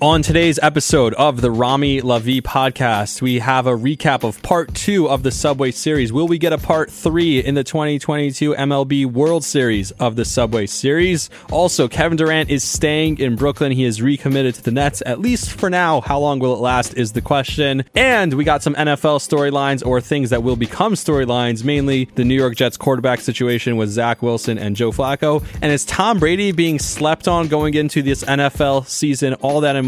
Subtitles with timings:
[0.00, 5.08] On today's episode of the Rami Lavi podcast, we have a recap of part two
[5.08, 6.12] of the Subway Series.
[6.12, 10.66] Will we get a part three in the 2022 MLB World Series of the Subway
[10.66, 11.30] Series?
[11.50, 13.72] Also, Kevin Durant is staying in Brooklyn.
[13.72, 16.00] He is recommitted to the Nets, at least for now.
[16.00, 17.82] How long will it last is the question.
[17.96, 22.36] And we got some NFL storylines or things that will become storylines, mainly the New
[22.36, 25.44] York Jets quarterback situation with Zach Wilson and Joe Flacco.
[25.60, 29.34] And is Tom Brady being slept on going into this NFL season?
[29.34, 29.87] All that and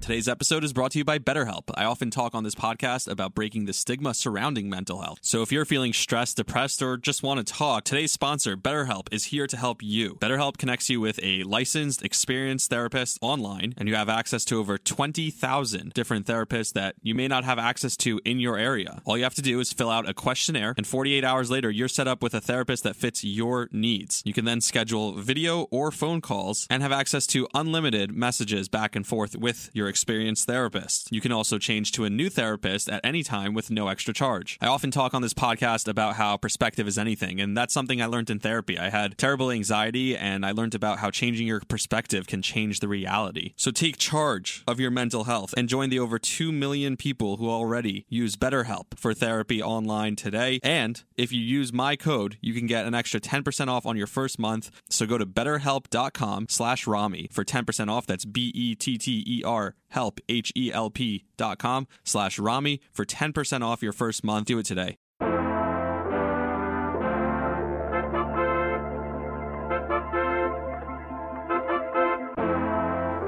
[0.00, 1.64] Today's episode is brought to you by BetterHelp.
[1.74, 5.18] I often talk on this podcast about breaking the stigma surrounding mental health.
[5.20, 9.24] So if you're feeling stressed, depressed, or just want to talk, today's sponsor, BetterHelp, is
[9.24, 10.14] here to help you.
[10.14, 14.78] BetterHelp connects you with a licensed, experienced therapist online, and you have access to over
[14.78, 19.02] 20,000 different therapists that you may not have access to in your area.
[19.04, 21.88] All you have to do is fill out a questionnaire, and 48 hours later, you're
[21.88, 24.22] set up with a therapist that fits your needs.
[24.24, 28.96] You can then schedule video or phone calls and have access to unlimited messages back
[28.96, 31.12] and forth with your experienced therapist.
[31.12, 34.56] You can also change to a new therapist at any time with no extra charge.
[34.62, 38.06] I often talk on this podcast about how perspective is anything, and that's something I
[38.06, 38.78] learned in therapy.
[38.78, 42.88] I had terrible anxiety, and I learned about how changing your perspective can change the
[42.88, 43.52] reality.
[43.56, 47.50] So take charge of your mental health and join the over 2 million people who
[47.50, 50.60] already use BetterHelp for therapy online today.
[50.62, 54.06] And if you use my code, you can get an extra 10% off on your
[54.06, 54.70] first month.
[54.88, 58.06] So go to betterhelp.com slash Rami for 10% off.
[58.06, 64.46] That's B-E-T-T-E-R help, H-E-L-P dot com slash Rami for 10% off your first month.
[64.48, 64.96] Do it today.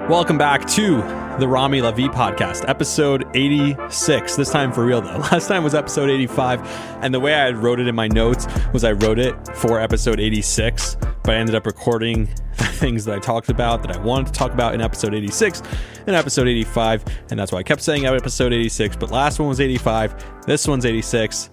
[0.08, 0.96] Welcome back to
[1.38, 4.34] the Rami Lavi podcast, episode 86.
[4.34, 5.16] This time for real though.
[5.32, 6.60] Last time was episode 85,
[7.02, 10.18] and the way I wrote it in my notes was I wrote it for episode
[10.18, 12.24] 86, but I ended up recording
[12.58, 15.62] the things that I talked about that I wanted to talk about in episode 86
[16.08, 19.60] and episode 85, and that's why I kept saying episode 86, but last one was
[19.60, 21.48] 85, this one's 86.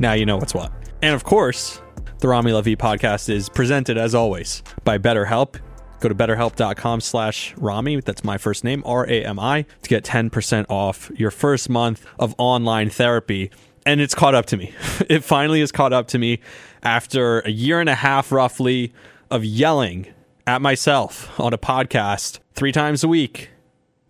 [0.00, 0.72] Now you know what's what.
[1.02, 1.82] And of course,
[2.20, 5.60] the Rami Lavi podcast is presented as always by BetterHelp.
[6.00, 8.00] Go to betterhelp.com slash Rami.
[8.00, 12.04] That's my first name, R A M I, to get 10% off your first month
[12.18, 13.50] of online therapy.
[13.84, 14.72] And it's caught up to me.
[15.08, 16.40] It finally has caught up to me
[16.82, 18.92] after a year and a half, roughly,
[19.30, 20.06] of yelling
[20.46, 23.50] at myself on a podcast three times a week.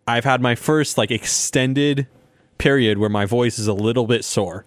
[0.06, 2.06] I've had my first like extended
[2.58, 4.64] period where my voice is a little bit sore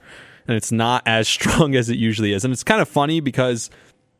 [0.47, 2.43] and it's not as strong as it usually is.
[2.43, 3.69] And it's kind of funny because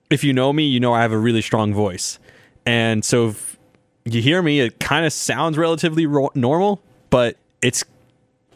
[0.09, 2.19] if you know me, you know I have a really strong voice.
[2.65, 3.57] And so if
[4.05, 7.83] you hear me, it kind of sounds relatively ro- normal, but it's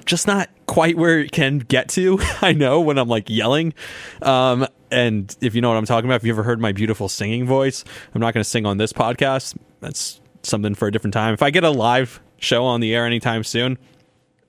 [0.06, 2.20] just not quite where it can get to.
[2.42, 3.74] I know when I'm like yelling.
[4.22, 7.10] Um, and if you know what I'm talking about, if you ever heard my beautiful
[7.10, 9.58] singing voice, I'm not going to sing on this podcast.
[9.80, 11.34] That's something for a different time.
[11.34, 13.78] If I get a live show on the air anytime soon,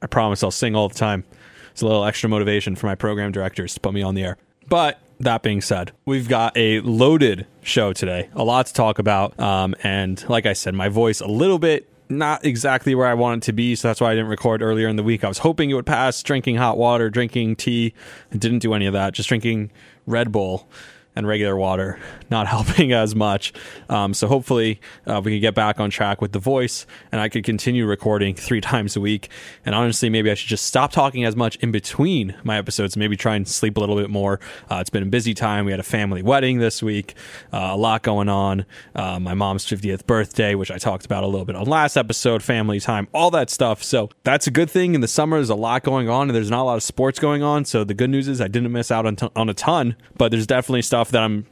[0.03, 1.25] I promise I'll sing all the time.
[1.73, 4.37] It's a little extra motivation for my program directors to put me on the air.
[4.69, 9.39] But that being said, we've got a loaded show today, a lot to talk about.
[9.39, 13.43] Um, and like I said, my voice a little bit not exactly where I want
[13.43, 15.25] it to be, so that's why I didn't record earlier in the week.
[15.25, 17.95] I was hoping it would pass drinking hot water, drinking tea.
[18.33, 19.71] I didn't do any of that, just drinking
[20.07, 20.69] Red Bull
[21.17, 21.99] and regular water,
[22.31, 23.53] not helping as much.
[23.89, 27.29] Um, so hopefully uh, we can get back on track with the voice and I
[27.29, 29.29] could continue recording three times a week.
[29.65, 33.17] And honestly, maybe I should just stop talking as much in between my episodes, maybe
[33.17, 34.41] try and sleep a little bit more.
[34.71, 35.65] Uh, it's been a busy time.
[35.65, 37.15] We had a family wedding this week,
[37.53, 38.67] uh, a lot going on.
[38.95, 42.43] Uh, my mom's 50th birthday, which I talked about a little bit on last episode,
[42.43, 43.83] family time, all that stuff.
[43.83, 44.95] So that's a good thing.
[44.95, 47.19] In the summer, there's a lot going on and there's not a lot of sports
[47.19, 47.65] going on.
[47.65, 50.31] So the good news is I didn't miss out on, t- on a ton, but
[50.31, 51.47] there's definitely stuff that I'm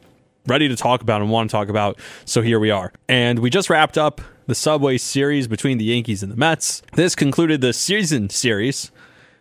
[0.46, 1.98] ready to talk about and want to talk about.
[2.24, 2.92] So here we are.
[3.08, 6.82] And we just wrapped up the Subway series between the Yankees and the Mets.
[6.94, 8.90] This concluded the season series,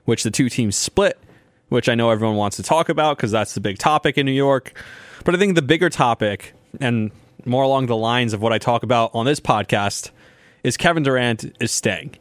[0.05, 1.19] which the two teams split,
[1.69, 4.31] which I know everyone wants to talk about because that's the big topic in New
[4.31, 4.73] York.
[5.25, 7.11] But I think the bigger topic, and
[7.45, 10.11] more along the lines of what I talk about on this podcast,
[10.63, 12.15] is Kevin Durant is staying.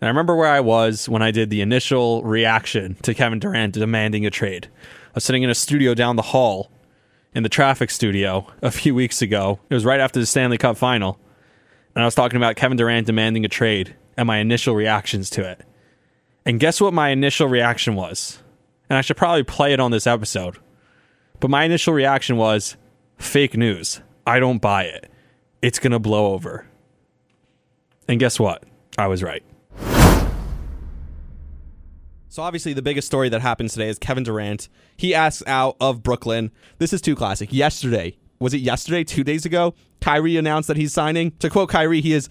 [0.00, 3.74] And I remember where I was when I did the initial reaction to Kevin Durant
[3.74, 4.68] demanding a trade.
[4.82, 6.70] I was sitting in a studio down the hall
[7.34, 9.60] in the traffic studio a few weeks ago.
[9.68, 11.18] It was right after the Stanley Cup final.
[11.94, 15.48] And I was talking about Kevin Durant demanding a trade and my initial reactions to
[15.48, 15.62] it.
[16.44, 18.38] And guess what my initial reaction was?
[18.88, 20.58] And I should probably play it on this episode.
[21.40, 22.76] But my initial reaction was
[23.18, 24.00] fake news.
[24.26, 25.10] I don't buy it.
[25.62, 26.66] It's going to blow over.
[28.08, 28.62] And guess what?
[28.96, 29.42] I was right.
[32.36, 34.68] So obviously the biggest story that happens today is Kevin Durant.
[34.98, 36.52] He asks out of Brooklyn.
[36.76, 37.50] This is too classic.
[37.50, 39.72] Yesterday, was it yesterday, 2 days ago,
[40.02, 41.30] Kyrie announced that he's signing.
[41.38, 42.28] To quote Kyrie, he is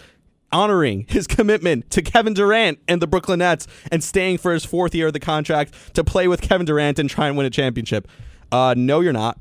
[0.51, 4.93] honoring his commitment to Kevin Durant and the Brooklyn Nets and staying for his fourth
[4.93, 8.07] year of the contract to play with Kevin Durant and try and win a championship.
[8.51, 9.39] Uh, no, you're not.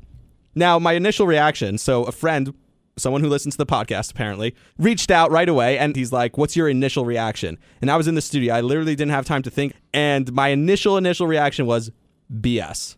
[0.55, 2.55] Now, my initial reaction so, a friend
[2.97, 6.57] someone who listens to the podcast apparently reached out right away and he's like what's
[6.57, 7.59] your initial reaction?
[7.81, 8.55] And i was in the studio.
[8.55, 11.91] I literally didn't have time to think and my initial initial reaction was
[12.33, 12.97] bs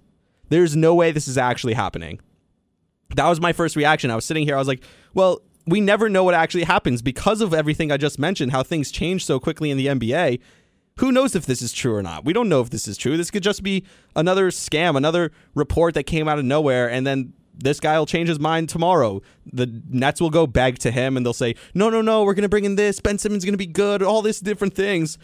[0.48, 2.20] there's no way this is actually happening.
[3.16, 4.12] That was my first reaction.
[4.12, 4.54] I was sitting here.
[4.54, 4.82] I was like
[5.14, 8.92] well we never know what actually happens because of everything i just mentioned how things
[8.92, 10.38] change so quickly in the nba
[10.98, 12.24] who knows if this is true or not?
[12.24, 13.16] We don't know if this is true.
[13.16, 13.84] This could just be
[14.14, 18.28] another scam, another report that came out of nowhere, and then this guy will change
[18.28, 19.22] his mind tomorrow.
[19.50, 22.42] The Nets will go beg to him and they'll say, no, no, no, we're going
[22.42, 23.00] to bring in this.
[23.00, 25.18] Ben Simmons going to be good, all these different things.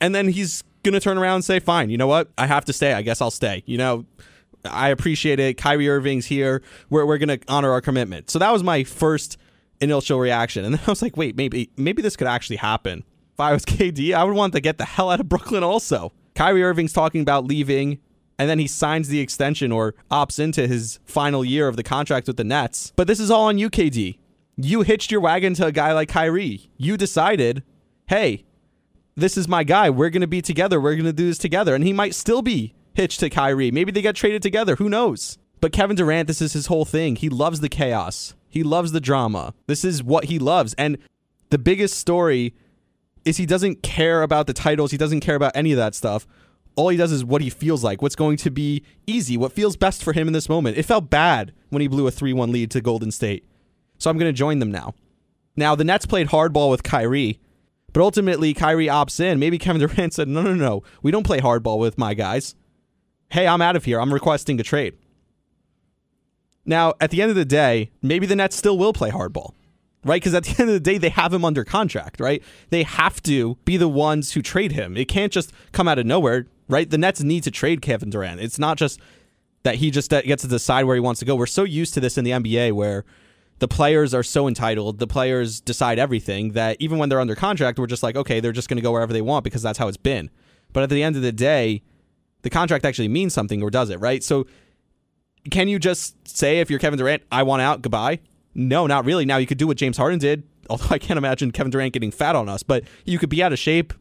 [0.00, 2.30] And then he's going to turn around and say, fine, you know what?
[2.38, 2.92] I have to stay.
[2.92, 3.62] I guess I'll stay.
[3.66, 4.06] You know,
[4.64, 5.56] I appreciate it.
[5.56, 6.62] Kyrie Irving's here.
[6.90, 8.30] We're, we're going to honor our commitment.
[8.30, 9.36] So that was my first
[9.80, 10.64] initial reaction.
[10.64, 13.04] And then I was like, wait, maybe, maybe this could actually happen.
[13.34, 16.12] If I was KD, I would want to get the hell out of Brooklyn also.
[16.34, 17.98] Kyrie Irving's talking about leaving
[18.38, 22.26] and then he signs the extension or opts into his final year of the contract
[22.26, 22.92] with the Nets.
[22.96, 24.18] But this is all on UKD.
[24.56, 26.70] You hitched your wagon to a guy like Kyrie.
[26.76, 27.62] You decided,
[28.08, 28.44] hey,
[29.14, 29.90] this is my guy.
[29.90, 30.80] We're going to be together.
[30.80, 31.74] We're going to do this together.
[31.74, 33.70] And he might still be hitched to Kyrie.
[33.70, 34.76] Maybe they get traded together.
[34.76, 35.38] Who knows?
[35.60, 37.16] But Kevin Durant, this is his whole thing.
[37.16, 39.54] He loves the chaos, he loves the drama.
[39.66, 40.74] This is what he loves.
[40.74, 40.98] And
[41.50, 42.54] the biggest story
[43.24, 46.26] is he doesn't care about the titles, he doesn't care about any of that stuff
[46.76, 49.76] all he does is what he feels like, what's going to be easy, what feels
[49.76, 50.76] best for him in this moment.
[50.76, 53.44] It felt bad when he blew a 3 1 lead to Golden State.
[53.98, 54.94] So I'm going to join them now.
[55.56, 57.40] Now, the Nets played hardball with Kyrie,
[57.94, 59.38] but ultimately Kyrie opts in.
[59.38, 62.54] Maybe Kevin Durant said, no, no, no, we don't play hardball with my guys.
[63.30, 63.98] Hey, I'm out of here.
[63.98, 64.96] I'm requesting a trade.
[66.66, 69.54] Now, at the end of the day, maybe the Nets still will play hardball
[70.04, 70.22] right?
[70.22, 72.40] Because at the end of the day, they have him under contract, right?
[72.70, 74.96] They have to be the ones who trade him.
[74.96, 76.88] It can't just come out of nowhere right?
[76.88, 78.40] The Nets need to trade Kevin Durant.
[78.40, 79.00] It's not just
[79.62, 81.34] that he just gets to decide where he wants to go.
[81.34, 83.04] We're so used to this in the NBA where
[83.58, 87.78] the players are so entitled, the players decide everything that even when they're under contract,
[87.78, 89.88] we're just like, okay, they're just going to go wherever they want because that's how
[89.88, 90.30] it's been.
[90.72, 91.82] But at the end of the day,
[92.42, 94.22] the contract actually means something or does it, right?
[94.22, 94.46] So
[95.50, 98.20] can you just say if you're Kevin Durant, I want out, goodbye?
[98.54, 99.24] No, not really.
[99.24, 102.10] Now you could do what James Harden did, although I can't imagine Kevin Durant getting
[102.10, 103.94] fat on us, but you could be out of shape,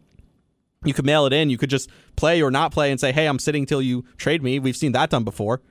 [0.86, 1.50] you could mail it in.
[1.50, 4.44] You could just play or not play and say, hey, I'm sitting till you trade
[4.44, 4.60] me.
[4.60, 5.62] We've seen that done before.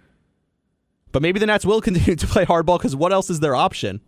[1.13, 4.01] But maybe the Nets will continue to play hardball because what else is their option?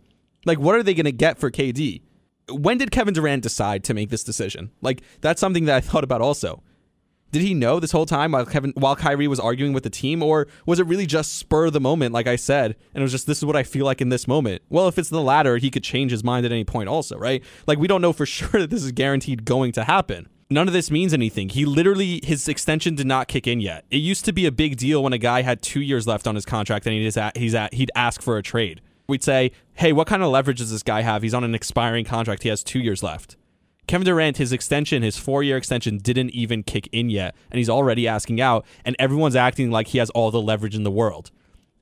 [0.45, 2.03] Like, what are they going to get for KD?
[2.51, 4.71] When did Kevin Durant decide to make this decision?
[4.81, 6.63] Like, that's something that I thought about also.
[7.33, 10.23] Did he know this whole time while Kevin while Kyrie was arguing with the team,
[10.23, 13.11] or was it really just spur of the moment, like I said, and it was
[13.11, 14.63] just this is what I feel like in this moment?
[14.71, 17.43] Well, if it's the latter, he could change his mind at any point, also, right?
[17.67, 20.75] Like we don't know for sure that this is guaranteed going to happen none of
[20.75, 21.49] this means anything.
[21.49, 23.85] He literally his extension did not kick in yet.
[23.91, 26.35] It used to be a big deal when a guy had two years left on
[26.35, 28.81] his contract and he's at, he's at he'd ask for a trade.
[29.09, 31.23] We'd say, "Hey, what kind of leverage does this guy have?
[31.23, 32.43] He's on an expiring contract.
[32.43, 33.37] He has two years left."
[33.87, 37.71] Kevin Durant, his extension, his four year extension, didn't even kick in yet, and he's
[37.71, 41.31] already asking out, and everyone's acting like he has all the leverage in the world.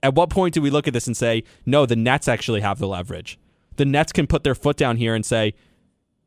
[0.03, 2.79] At what point do we look at this and say, no, the Nets actually have
[2.79, 3.39] the leverage?
[3.77, 5.55] The Nets can put their foot down here and say,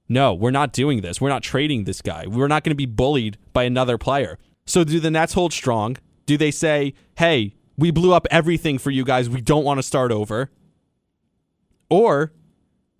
[0.10, 1.20] no, we're not doing this.
[1.20, 2.26] We're not trading this guy.
[2.28, 4.38] We're not going to be bullied by another player.
[4.66, 5.98] So do the Nets hold strong?
[6.26, 9.30] Do they say, hey, we blew up everything for you guys.
[9.30, 10.50] We don't want to start over?
[11.90, 12.34] Or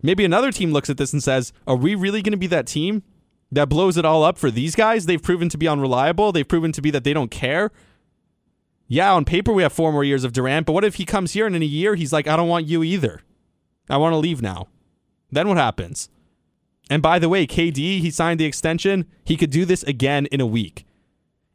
[0.02, 2.66] maybe another team looks at this and says, are we really going to be that
[2.66, 3.02] team
[3.50, 5.06] that blows it all up for these guys?
[5.06, 6.32] They've proven to be unreliable.
[6.32, 7.70] They've proven to be that they don't care.
[8.86, 11.32] Yeah, on paper we have four more years of Durant, but what if he comes
[11.32, 13.20] here and in a year he's like, I don't want you either.
[13.90, 14.68] I want to leave now.
[15.30, 16.08] Then what happens?
[16.90, 19.06] And by the way, KD, he signed the extension.
[19.24, 20.86] He could do this again in a week.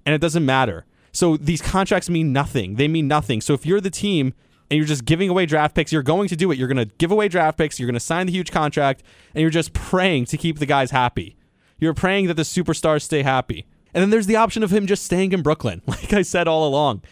[0.05, 0.85] And it doesn't matter.
[1.11, 2.75] So these contracts mean nothing.
[2.75, 3.41] They mean nothing.
[3.41, 4.33] So if you're the team
[4.69, 6.57] and you're just giving away draft picks, you're going to do it.
[6.57, 7.79] You're going to give away draft picks.
[7.79, 9.03] You're going to sign the huge contract.
[9.33, 11.35] And you're just praying to keep the guys happy.
[11.79, 13.65] You're praying that the superstars stay happy.
[13.93, 15.81] And then there's the option of him just staying in Brooklyn.
[15.87, 17.03] Like I said all along,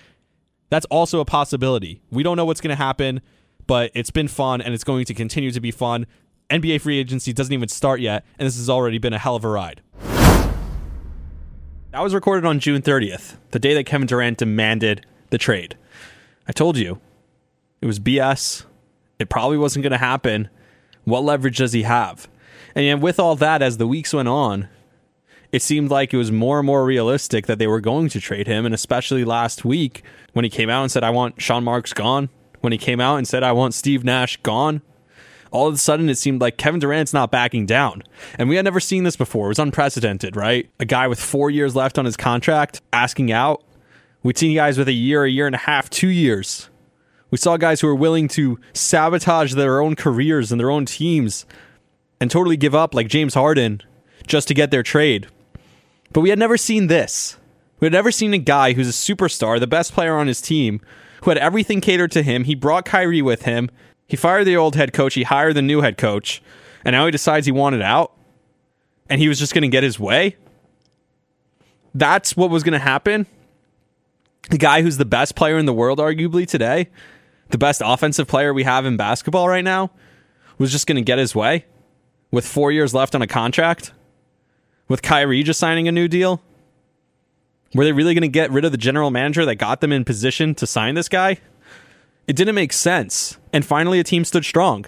[0.69, 2.01] That's also a possibility.
[2.09, 3.21] We don't know what's going to happen,
[3.67, 6.07] but it's been fun and it's going to continue to be fun.
[6.51, 9.45] NBA free agency doesn't even start yet, and this has already been a hell of
[9.45, 9.81] a ride.
[11.91, 15.77] That was recorded on June 30th, the day that Kevin Durant demanded the trade.
[16.47, 16.99] I told you
[17.81, 18.65] it was BS.
[19.19, 20.49] It probably wasn't going to happen.
[21.03, 22.27] What leverage does he have?
[22.75, 24.69] And with all that, as the weeks went on,
[25.51, 28.47] it seemed like it was more and more realistic that they were going to trade
[28.47, 28.65] him.
[28.65, 30.03] And especially last week
[30.33, 32.29] when he came out and said, I want Sean Marks gone,
[32.61, 34.81] when he came out and said, I want Steve Nash gone,
[35.51, 38.03] all of a sudden it seemed like Kevin Durant's not backing down.
[38.39, 39.47] And we had never seen this before.
[39.47, 40.69] It was unprecedented, right?
[40.79, 43.63] A guy with four years left on his contract asking out.
[44.23, 46.69] We'd seen guys with a year, a year and a half, two years.
[47.31, 51.45] We saw guys who were willing to sabotage their own careers and their own teams
[52.19, 53.81] and totally give up, like James Harden,
[54.27, 55.27] just to get their trade.
[56.13, 57.37] But we had never seen this.
[57.79, 60.81] We had never seen a guy who's a superstar, the best player on his team,
[61.23, 62.43] who had everything catered to him.
[62.43, 63.71] He brought Kyrie with him.
[64.11, 65.13] He fired the old head coach.
[65.13, 66.43] He hired the new head coach.
[66.83, 68.11] And now he decides he wanted out.
[69.09, 70.35] And he was just going to get his way.
[71.95, 73.25] That's what was going to happen.
[74.49, 76.89] The guy who's the best player in the world, arguably today,
[77.51, 79.91] the best offensive player we have in basketball right now,
[80.57, 81.63] was just going to get his way
[82.31, 83.93] with four years left on a contract,
[84.89, 86.41] with Kyrie just signing a new deal?
[87.73, 90.03] Were they really going to get rid of the general manager that got them in
[90.03, 91.37] position to sign this guy?
[92.27, 93.37] It didn't make sense.
[93.51, 94.85] And finally, a team stood strong.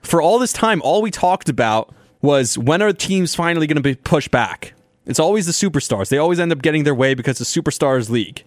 [0.00, 3.82] For all this time, all we talked about was when are teams finally going to
[3.82, 4.72] be pushed back?
[5.04, 6.08] It's always the superstars.
[6.08, 8.42] They always end up getting their way because the superstars league.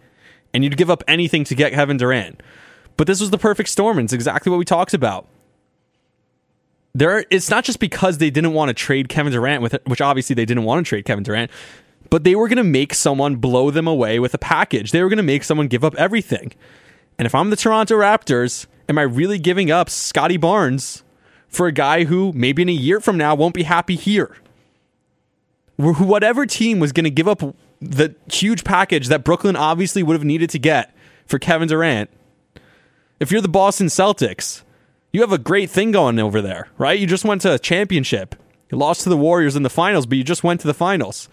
[0.53, 2.41] And you'd give up anything to get Kevin Durant.
[2.97, 5.27] But this was the perfect storm, and it's exactly what we talked about
[6.93, 10.33] there it's not just because they didn't want to trade Kevin Durant with which obviously
[10.33, 11.51] they didn't want to trade Kevin Durant,
[12.09, 14.91] but they were going to make someone blow them away with a package.
[14.91, 16.53] They were going to make someone give up everything.
[17.19, 21.03] And if I'm the Toronto Raptors, am I really giving up Scottie Barnes
[21.49, 24.37] for a guy who maybe in a year from now won't be happy here?
[25.75, 27.43] Whatever team was going to give up
[27.81, 30.95] the huge package that Brooklyn obviously would have needed to get
[31.25, 32.09] for Kevin Durant,
[33.19, 34.63] if you're the Boston Celtics,
[35.11, 36.97] you have a great thing going over there, right?
[36.97, 38.35] You just went to a championship.
[38.71, 41.27] You lost to the Warriors in the finals, but you just went to the finals.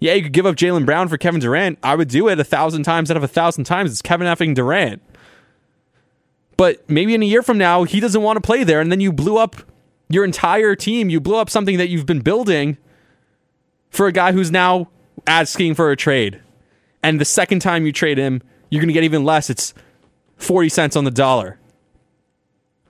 [0.00, 1.78] Yeah, you could give up Jaylen Brown for Kevin Durant.
[1.82, 3.90] I would do it a thousand times out of a thousand times.
[3.90, 5.02] It's Kevin effing Durant.
[6.58, 9.00] But maybe in a year from now, he doesn't want to play there, and then
[9.00, 9.56] you blew up
[10.10, 11.08] your entire team.
[11.08, 12.76] You blew up something that you've been building
[13.90, 14.88] for a guy who's now
[15.26, 16.42] asking for a trade.
[17.02, 19.48] And the second time you trade him, you're going to get even less.
[19.48, 19.72] It's
[20.36, 21.58] 40 cents on the dollar.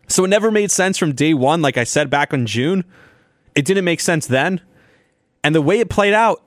[0.09, 2.85] So it never made sense from day one, like I said back in June.
[3.55, 4.63] It didn't make sense then.
[5.45, 6.43] And the way it played out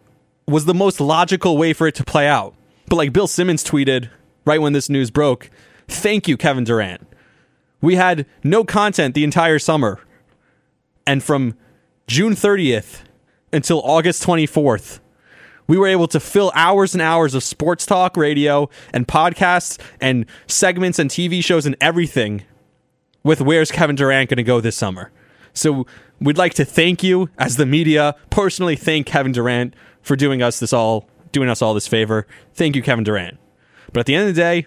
[0.47, 2.55] was the most logical way for it to play out.
[2.87, 4.09] But like Bill Simmons tweeted
[4.43, 5.51] right when this news broke,
[5.91, 7.07] thank you, Kevin Durant.
[7.81, 9.99] We had no content the entire summer.
[11.05, 11.55] And from
[12.07, 13.01] June 30th
[13.51, 14.99] until August 24th,
[15.67, 20.25] we were able to fill hours and hours of sports talk radio and podcasts and
[20.47, 22.43] segments and TV shows and everything
[23.23, 25.11] with where's Kevin Durant going to go this summer.
[25.53, 25.85] So
[26.19, 30.59] we'd like to thank you as the media, personally thank Kevin Durant for doing us
[30.59, 32.27] this all doing us all this favor.
[32.53, 33.37] Thank you, Kevin Durant.
[33.93, 34.65] But at the end of the day,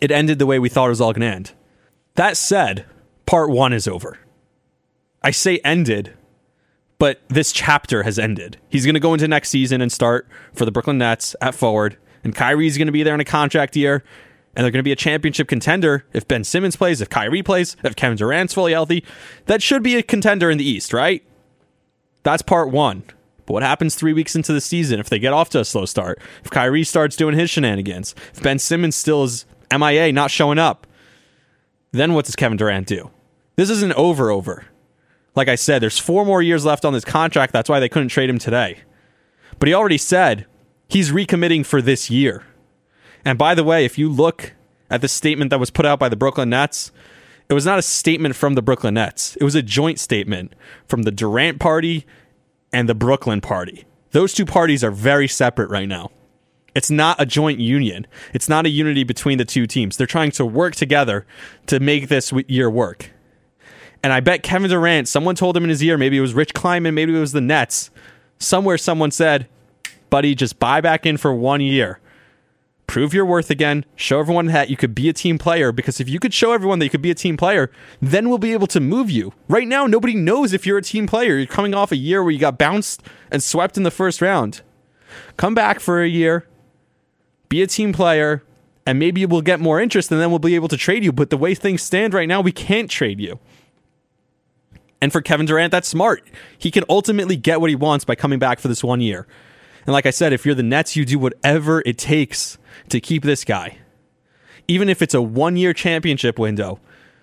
[0.00, 1.52] it ended the way we thought it was all going to end.
[2.14, 2.86] That said,
[3.26, 4.18] part one is over.
[5.22, 6.14] I say ended,
[6.98, 8.58] but this chapter has ended.
[8.68, 11.96] He's going to go into next season and start for the Brooklyn Nets at forward,
[12.24, 14.04] and Kyrie's going to be there in a contract year,
[14.54, 17.76] and they're going to be a championship contender if Ben Simmons plays, if Kyrie plays,
[17.82, 19.04] if Kevin Durant's fully healthy.
[19.46, 21.24] That should be a contender in the East, right?
[22.22, 23.04] That's part one.
[23.46, 25.84] But what happens three weeks into the season if they get off to a slow
[25.84, 26.20] start?
[26.44, 28.14] If Kyrie starts doing his shenanigans?
[28.34, 29.44] If Ben Simmons still is
[29.78, 30.86] MIA, not showing up?
[31.92, 33.10] Then what does Kevin Durant do?
[33.56, 34.66] This isn't over, over.
[35.34, 37.52] Like I said, there's four more years left on this contract.
[37.52, 38.80] That's why they couldn't trade him today.
[39.58, 40.46] But he already said
[40.88, 42.44] he's recommitting for this year.
[43.24, 44.52] And by the way, if you look
[44.90, 46.92] at the statement that was put out by the Brooklyn Nets,
[47.48, 49.36] it was not a statement from the Brooklyn Nets.
[49.36, 50.54] It was a joint statement
[50.86, 52.06] from the Durant party
[52.72, 53.84] and the Brooklyn party.
[54.10, 56.10] Those two parties are very separate right now.
[56.74, 58.06] It's not a joint union.
[58.32, 59.96] It's not a unity between the two teams.
[59.96, 61.26] They're trying to work together
[61.66, 63.10] to make this year work.
[64.02, 66.54] And I bet Kevin Durant, someone told him in his ear, maybe it was Rich
[66.54, 67.90] Kleiman, maybe it was the Nets.
[68.38, 69.46] Somewhere someone said,
[70.10, 72.00] buddy, just buy back in for one year
[72.92, 75.72] prove your worth again, show everyone that you could be a team player.
[75.72, 77.70] Because if you could show everyone that you could be a team player,
[78.02, 79.32] then we'll be able to move you.
[79.48, 81.38] Right now, nobody knows if you're a team player.
[81.38, 84.60] You're coming off a year where you got bounced and swept in the first round.
[85.38, 86.46] Come back for a year,
[87.52, 88.42] be a team player,
[88.86, 91.12] And maybe we'll get more interest and then we'll be able to trade you.
[91.12, 93.38] But the way things stand right now, we can't trade you.
[95.00, 96.26] And for Kevin Durant, that's smart.
[96.58, 99.28] He can ultimately get what he wants by coming back for this one year.
[99.86, 103.22] And like I said, if you're the Nets, you do whatever it takes to keep
[103.22, 103.78] this guy.
[104.66, 106.80] Even if it's a one year championship window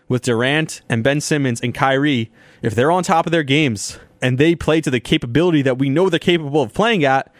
[0.07, 2.31] with Durant and Ben Simmons and Kyrie,
[2.61, 5.89] if they're on top of their games and they play to the capability that we
[5.89, 7.33] know they're capable of playing at,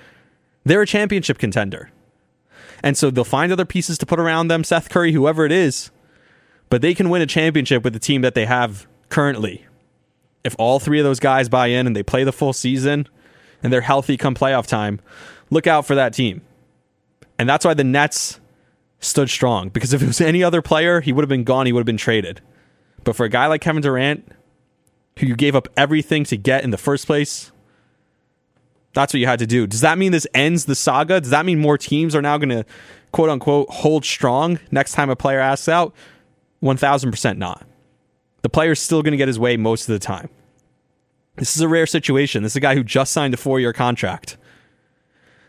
[0.65, 1.91] they're a championship contender.
[2.83, 5.91] And so they'll find other pieces to put around them, Seth Curry, whoever it is,
[6.69, 9.65] but they can win a championship with the team that they have currently.
[10.43, 13.07] If all three of those guys buy in and they play the full season
[13.61, 14.99] and they're healthy come playoff time,
[15.49, 16.41] look out for that team.
[17.37, 18.39] And that's why the Nets
[18.99, 21.71] stood strong because if it was any other player, he would have been gone, he
[21.71, 22.41] would have been traded.
[23.03, 24.29] But for a guy like Kevin Durant,
[25.17, 27.51] who you gave up everything to get in the first place,
[28.93, 29.67] that's what you had to do.
[29.67, 31.21] Does that mean this ends the saga?
[31.21, 32.65] Does that mean more teams are now going to
[33.11, 35.93] quote unquote hold strong next time a player asks out?
[36.63, 37.65] 1000% not.
[38.41, 40.29] The player's still going to get his way most of the time.
[41.35, 42.43] This is a rare situation.
[42.43, 44.37] This is a guy who just signed a four year contract.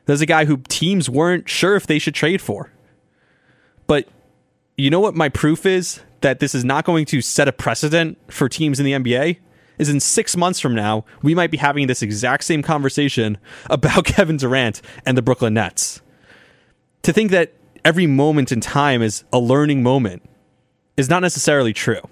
[0.07, 2.73] There's a guy who teams weren't sure if they should trade for.
[3.87, 4.09] But
[4.77, 8.19] you know what my proof is that this is not going to set a precedent
[8.33, 9.39] for teams in the NBA?
[9.81, 13.39] Is in six months from now, we might be having this exact same conversation
[13.71, 16.03] about Kevin Durant and the Brooklyn Nets.
[17.03, 20.23] To think that every moment in time is a learning moment
[20.99, 22.03] is not necessarily true.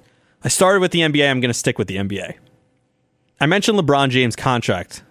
[0.43, 2.37] I started with the NBA, I'm going to stick with the NBA.
[3.39, 5.03] I mentioned LeBron James' contract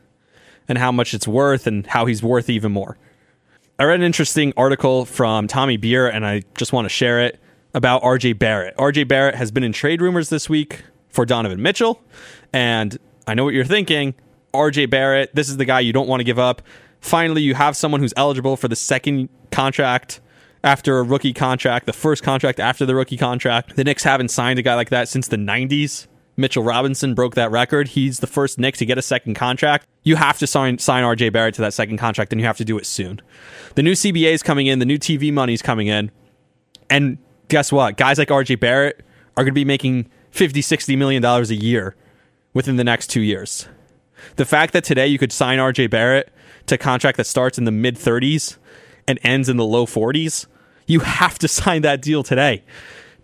[0.68, 2.98] and how much it's worth and how he's worth even more.
[3.78, 7.40] I read an interesting article from Tommy Beer and I just want to share it
[7.76, 8.76] about RJ Barrett.
[8.78, 12.02] RJ Barrett has been in trade rumors this week for Donovan Mitchell.
[12.54, 14.16] And I know what you're thinking.
[14.54, 16.62] RJ Barrett, this is the guy you don't want to give up.
[17.02, 20.20] Finally, you have someone who's eligible for the second contract
[20.64, 23.76] after a rookie contract, the first contract after the rookie contract.
[23.76, 26.08] The Knicks haven't signed a guy like that since the 90s.
[26.40, 27.90] Mitchell Robinson broke that record.
[27.90, 29.88] He's the first Knick to get a second contract.
[30.04, 32.66] You have to sign sign RJ Barrett to that second contract, and you have to
[32.66, 33.22] do it soon.
[33.74, 36.12] The new CBA is coming in, the new TV money is coming in.
[36.90, 37.98] And guess what?
[37.98, 39.04] Guys like RJ Barrett
[39.36, 41.96] are going to be making 50, 60 million dollars a year
[42.54, 43.68] within the next two years.
[44.36, 46.32] The fact that today you could sign RJ Barrett
[46.68, 48.58] to a contract that starts in the mid 30s
[49.08, 50.46] and ends in the low 40s,
[50.86, 52.64] you have to sign that deal today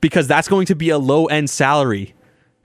[0.01, 2.15] because that's going to be a low end salary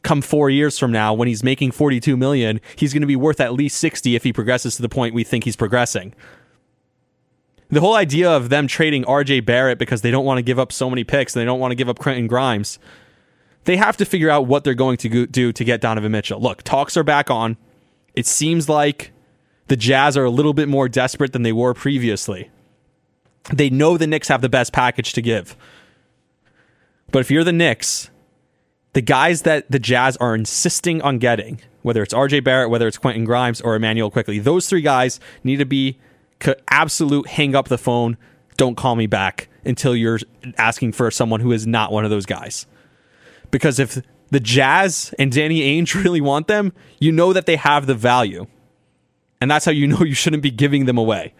[0.03, 3.41] come 4 years from now when he's making 42 million, he's going to be worth
[3.41, 6.15] at least 60 if he progresses to the point we think he's progressing.
[7.69, 10.73] The whole idea of them trading RJ Barrett because they don't want to give up
[10.73, 12.79] so many picks and they don't want to give up Quentin Grimes
[13.69, 16.41] they have to figure out what they're going to do to get Donovan Mitchell.
[16.41, 17.59] Look, talks are back on.
[18.15, 19.13] It seems like
[19.67, 22.51] the Jazz are a little bit more desperate than they were previously.
[23.53, 25.55] They know the Knicks have the best package to give.
[27.13, 28.09] But if you're the Knicks,
[28.95, 32.97] the guys that the Jazz are insisting on getting, whether it's RJ Barrett, whether it's
[32.97, 35.99] Quentin Grimes, or Immanuel Quickley, those three guys need to be
[36.69, 38.17] absolute hang up the phone,
[38.57, 40.21] don't call me back until you're
[40.57, 42.67] asking for someone who is not one of those guys.
[43.51, 47.87] Because if the Jazz and Danny Ainge really want them, you know that they have
[47.87, 48.47] the value.
[49.41, 51.35] And that's how you know you shouldn't be giving them away.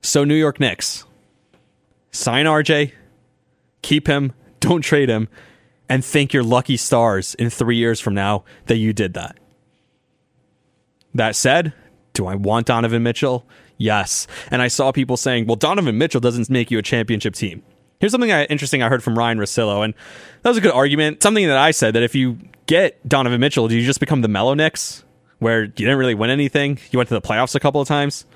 [0.00, 1.04] So, New York Knicks,
[2.10, 2.92] sign RJ,
[3.82, 5.28] keep him, don't trade him,
[5.88, 9.38] and thank your lucky stars in three years from now that you did that.
[11.14, 11.72] That said,
[12.14, 13.46] do I want Donovan Mitchell?
[13.76, 14.26] Yes.
[14.50, 17.62] And I saw people saying, well, Donovan Mitchell doesn't make you a championship team.
[18.02, 19.94] Here's something I, interesting I heard from Ryan Russillo, and
[20.42, 21.22] that was a good argument.
[21.22, 22.36] Something that I said that if you
[22.66, 25.04] get Donovan Mitchell, do you just become the Melo Knicks,
[25.38, 26.80] where you didn't really win anything?
[26.90, 28.26] You went to the playoffs a couple of times.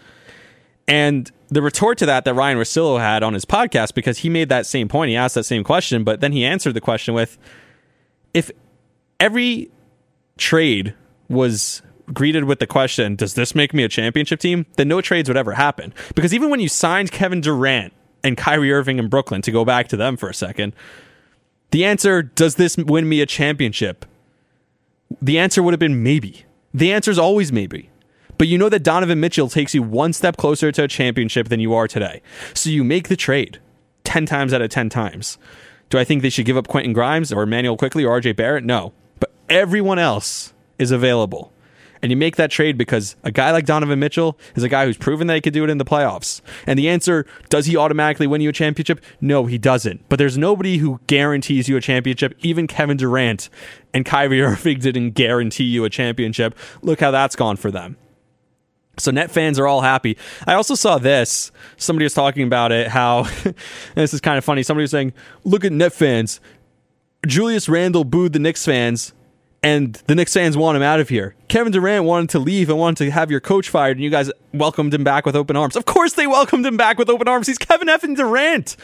[0.87, 4.50] And the retort to that that Ryan Russillo had on his podcast, because he made
[4.50, 7.37] that same point, he asked that same question, but then he answered the question with
[8.35, 8.52] if
[9.18, 9.68] every
[10.38, 10.94] trade
[11.29, 14.64] was greeted with the question, does this make me a championship team?
[14.76, 15.92] Then no trades would ever happen.
[16.14, 17.92] Because even when you signed Kevin Durant
[18.27, 20.75] and Kyrie Irving in Brooklyn, to go back to them for a second,
[21.71, 24.05] the answer, does this win me a championship?
[25.23, 26.45] The answer would have been maybe.
[26.75, 27.91] The answer is always maybe.
[28.39, 31.61] But you know that Donovan Mitchell takes you one step closer to a championship than
[31.61, 32.21] you are today.
[32.55, 33.61] So you make the trade
[34.05, 35.39] 10 times out of 10 times.
[35.89, 38.65] Do I think they should give up Quentin Grimes or Immanuel Quickley or RJ Barrett?
[38.65, 38.93] No.
[39.21, 41.53] But everyone else is available.
[42.03, 44.97] And you make that trade because a guy like Donovan Mitchell is a guy who's
[44.97, 46.41] proven that he could do it in the playoffs.
[46.67, 49.03] And the answer, does he automatically win you a championship?
[49.21, 50.09] No, he doesn't.
[50.09, 52.35] But there's nobody who guarantees you a championship.
[52.41, 53.49] Even Kevin Durant
[53.95, 56.57] and Kyrie Irving didn't guarantee you a championship.
[56.83, 57.97] Look how that's gone for them.
[58.99, 60.17] So net fans are all happy.
[60.47, 61.53] I also saw this.
[61.77, 62.89] Somebody was talking about it.
[62.89, 63.23] How
[63.95, 64.63] this is kind of funny.
[64.63, 65.13] Somebody was saying,
[65.45, 66.41] "Look at net fans.
[67.27, 69.13] Julius Randle booed the Knicks fans,
[69.66, 71.35] and the Knicks fans want him out of here.
[71.48, 74.31] Kevin Durant wanted to leave and wanted to have your coach fired, and you guys
[74.55, 75.74] welcomed him back with open arms.
[75.74, 77.48] Of course, they welcomed him back with open arms.
[77.48, 78.05] He's Kevin F.
[78.05, 78.76] and Durant.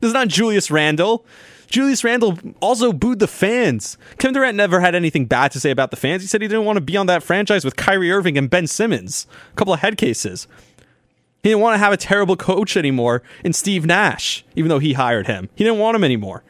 [0.00, 1.24] This is not Julius Randle.
[1.68, 3.96] Julius Randle also booed the fans.
[4.18, 6.22] Kevin Durant never had anything bad to say about the fans.
[6.22, 8.66] He said he didn't want to be on that franchise with Kyrie Irving and Ben
[8.66, 9.28] Simmons.
[9.52, 10.48] A couple of head cases.
[11.44, 14.94] He didn't want to have a terrible coach anymore in Steve Nash, even though he
[14.94, 15.48] hired him.
[15.54, 16.42] He didn't want him anymore.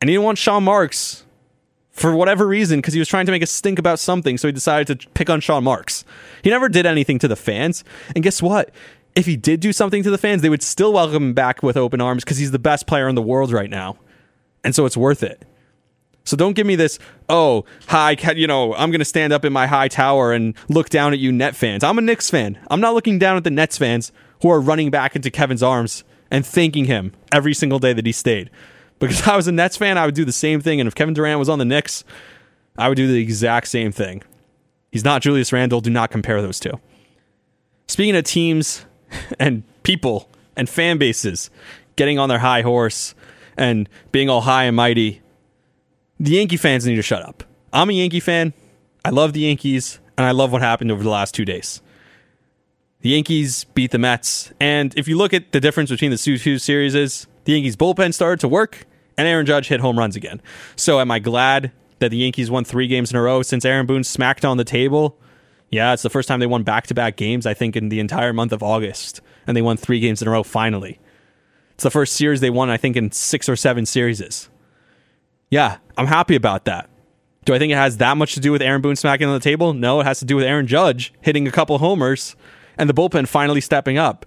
[0.00, 1.23] And he didn't want Sean Marks
[1.94, 4.52] for whatever reason because he was trying to make a stink about something, so he
[4.52, 6.04] decided to pick on Sean Marks.
[6.42, 7.82] He never did anything to the fans.
[8.14, 8.70] And guess what?
[9.14, 11.76] if he did do something to the fans, they would still welcome him back with
[11.76, 13.96] open arms because he's the best player in the world right now.
[14.62, 15.42] And so it's worth it.
[16.24, 19.52] So don't give me this, oh, hi, you know, I'm going to stand up in
[19.52, 21.84] my high tower and look down at you Net fans.
[21.84, 22.58] I'm a Knicks fan.
[22.70, 26.02] I'm not looking down at the Nets fans who are running back into Kevin's arms
[26.30, 28.50] and thanking him every single day that he stayed.
[28.98, 30.80] Because if I was a Nets fan, I would do the same thing.
[30.80, 32.04] And if Kevin Durant was on the Knicks,
[32.78, 34.22] I would do the exact same thing.
[34.90, 35.80] He's not Julius Randle.
[35.80, 36.80] Do not compare those two.
[37.88, 38.86] Speaking of teams
[39.38, 41.50] and people and fan bases
[41.96, 43.14] getting on their high horse
[43.56, 45.20] and being all high and mighty.
[46.18, 47.44] The Yankee fans need to shut up.
[47.72, 48.52] I'm a Yankee fan.
[49.04, 51.82] I love the Yankees, and I love what happened over the last two days.
[53.00, 56.58] The Yankees beat the Mets, and if you look at the difference between the two
[56.58, 60.40] series, is the Yankees bullpen started to work, and Aaron Judge hit home runs again.
[60.76, 63.86] So, am I glad that the Yankees won three games in a row since Aaron
[63.86, 65.18] Boone smacked on the table?
[65.70, 68.00] Yeah, it's the first time they won back to back games, I think, in the
[68.00, 69.20] entire month of August.
[69.46, 71.00] And they won three games in a row finally.
[71.74, 74.48] It's the first series they won, I think, in six or seven series.
[75.50, 76.88] Yeah, I'm happy about that.
[77.44, 79.40] Do I think it has that much to do with Aaron Boone smacking on the
[79.40, 79.74] table?
[79.74, 82.36] No, it has to do with Aaron Judge hitting a couple homers
[82.78, 84.24] and the bullpen finally stepping up.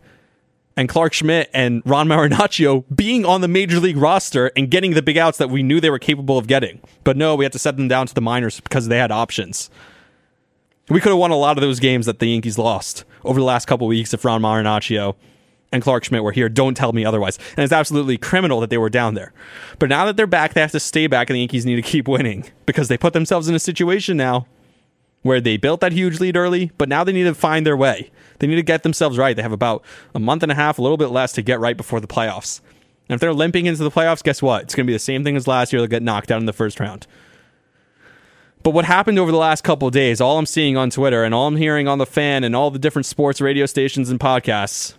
[0.78, 5.02] And Clarke Schmidt and Ron Marinaccio being on the major league roster and getting the
[5.02, 6.80] big outs that we knew they were capable of getting.
[7.04, 9.72] But no, we had to set them down to the minors because they had options.
[10.90, 13.46] We could have won a lot of those games that the Yankees lost over the
[13.46, 15.16] last couple weeks if Ron Marinaccio
[15.72, 16.48] and Clarke Schmidt were here.
[16.48, 17.40] Don't tell me otherwise.
[17.58, 19.34] And it's absolutely criminal that they were down there.
[19.80, 21.82] But now that they're back, they have to stay back, and the Yankees need to
[21.82, 24.46] keep winning because they put themselves in a situation now
[25.28, 28.10] where they built that huge lead early, but now they need to find their way.
[28.40, 29.36] They need to get themselves right.
[29.36, 29.84] They have about
[30.16, 32.62] a month and a half, a little bit less to get right before the playoffs.
[33.10, 34.64] And if they're limping into the playoffs, guess what?
[34.64, 35.82] It's going to be the same thing as last year.
[35.82, 37.08] They'll get knocked out in the first round.
[38.64, 41.48] But what happened over the last couple days, all I'm seeing on Twitter and all
[41.48, 44.96] I'm hearing on the fan and all the different sports radio stations and podcasts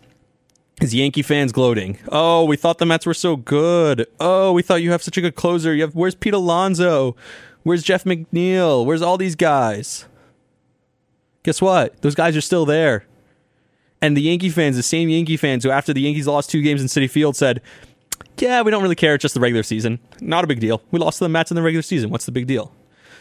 [0.80, 1.98] is Yankee fans gloating.
[2.10, 4.06] Oh, we thought the Mets were so good.
[4.20, 5.74] Oh, we thought you have such a good closer.
[5.74, 7.14] You have where's Pete Alonso?
[7.62, 8.86] Where's Jeff McNeil?
[8.86, 10.06] Where's all these guys?
[11.48, 12.02] Guess what?
[12.02, 13.06] Those guys are still there.
[14.02, 16.82] And the Yankee fans, the same Yankee fans who after the Yankees lost two games
[16.82, 17.62] in Citi Field said,
[18.36, 19.14] "Yeah, we don't really care.
[19.14, 19.98] It's just the regular season.
[20.20, 20.82] Not a big deal.
[20.90, 22.10] We lost to the Mets in the regular season.
[22.10, 22.74] What's the big deal?"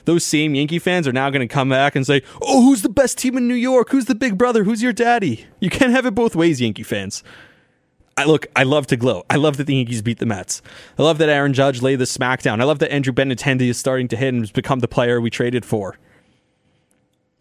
[0.03, 2.89] those same Yankee fans are now going to come back and say, "Oh, who's the
[2.89, 3.91] best team in New York?
[3.91, 4.65] Who's the big brother?
[4.65, 7.23] Who's your daddy?" You can't have it both ways, Yankee fans.
[8.17, 9.23] I look, I love to glow.
[9.29, 10.61] I love that the Yankees beat the Mets.
[10.99, 12.59] I love that Aaron Judge laid the smackdown.
[12.59, 15.29] I love that Andrew Benintendi is starting to hit and has become the player we
[15.29, 15.97] traded for.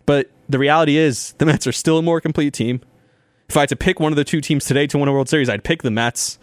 [0.06, 2.80] But the reality is, the Mets are still a more complete team.
[3.48, 5.28] If I had to pick one of the two teams today to win a World
[5.28, 6.38] Series, I'd pick the Mets.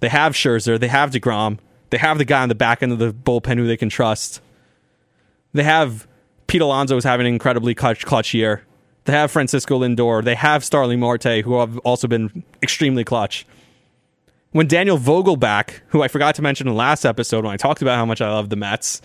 [0.00, 1.58] They have Scherzer, they have DeGrom,
[1.90, 4.40] they have the guy on the back end of the bullpen who they can trust.
[5.52, 6.06] They have
[6.46, 8.62] Pete Alonso is having an incredibly clutch, clutch year.
[9.04, 10.22] They have Francisco Lindor.
[10.22, 13.46] They have Starling Marte, who have also been extremely clutch.
[14.52, 17.82] When Daniel Vogelbach, who I forgot to mention in the last episode when I talked
[17.82, 19.02] about how much I love the Mets,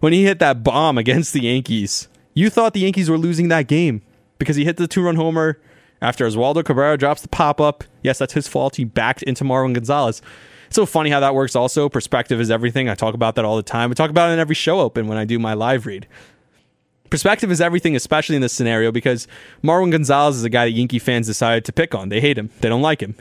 [0.00, 3.66] when he hit that bomb against the Yankees, you thought the Yankees were losing that
[3.66, 4.02] game
[4.38, 5.60] because he hit the two run homer
[6.00, 7.84] after Oswaldo Cabrera drops the pop up.
[8.02, 8.76] Yes, that's his fault.
[8.76, 10.20] He backed into Marwin Gonzalez.
[10.66, 11.88] It's so funny how that works also.
[11.88, 12.88] Perspective is everything.
[12.88, 13.90] I talk about that all the time.
[13.90, 16.06] I talk about it in every show open when I do my live read.
[17.10, 19.28] Perspective is everything, especially in this scenario, because
[19.62, 22.08] Marwin Gonzalez is a guy that Yankee fans decided to pick on.
[22.08, 22.48] They hate him.
[22.60, 23.14] They don't like him.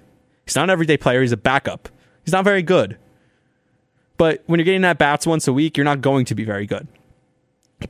[0.45, 1.21] He's not an everyday player.
[1.21, 1.89] He's a backup.
[2.23, 2.97] He's not very good.
[4.17, 6.65] But when you're getting at bats once a week, you're not going to be very
[6.65, 6.87] good.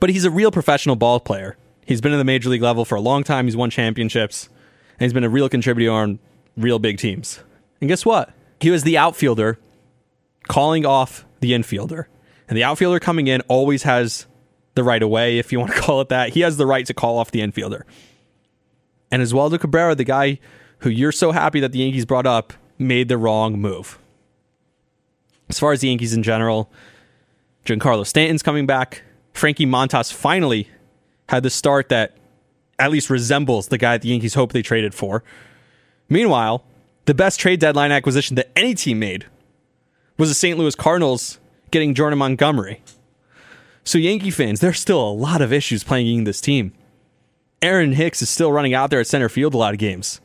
[0.00, 1.56] But he's a real professional ball player.
[1.86, 3.46] He's been in the major league level for a long time.
[3.46, 4.48] He's won championships.
[4.92, 6.18] And he's been a real contributor on
[6.56, 7.40] real big teams.
[7.80, 8.32] And guess what?
[8.60, 9.58] He was the outfielder
[10.48, 12.06] calling off the infielder.
[12.48, 14.26] And the outfielder coming in always has
[14.74, 16.30] the right of way, if you want to call it that.
[16.30, 17.82] He has the right to call off the infielder.
[19.10, 20.38] And Oswaldo Cabrera, the guy
[20.78, 23.98] who you're so happy that the Yankees brought up, made the wrong move.
[25.48, 26.72] As far as the Yankees in general,
[27.66, 29.02] Giancarlo Stanton's coming back.
[29.32, 30.68] Frankie Montas finally
[31.28, 32.16] had the start that
[32.78, 35.22] at least resembles the guy the Yankees hope they traded for.
[36.08, 36.64] Meanwhile,
[37.06, 39.26] the best trade deadline acquisition that any team made
[40.18, 40.58] was the St.
[40.58, 41.38] Louis Cardinals
[41.70, 42.82] getting Jordan Montgomery.
[43.84, 46.72] So, Yankee fans, there's still a lot of issues playing this team.
[47.60, 50.20] Aaron Hicks is still running out there at center field a lot of games.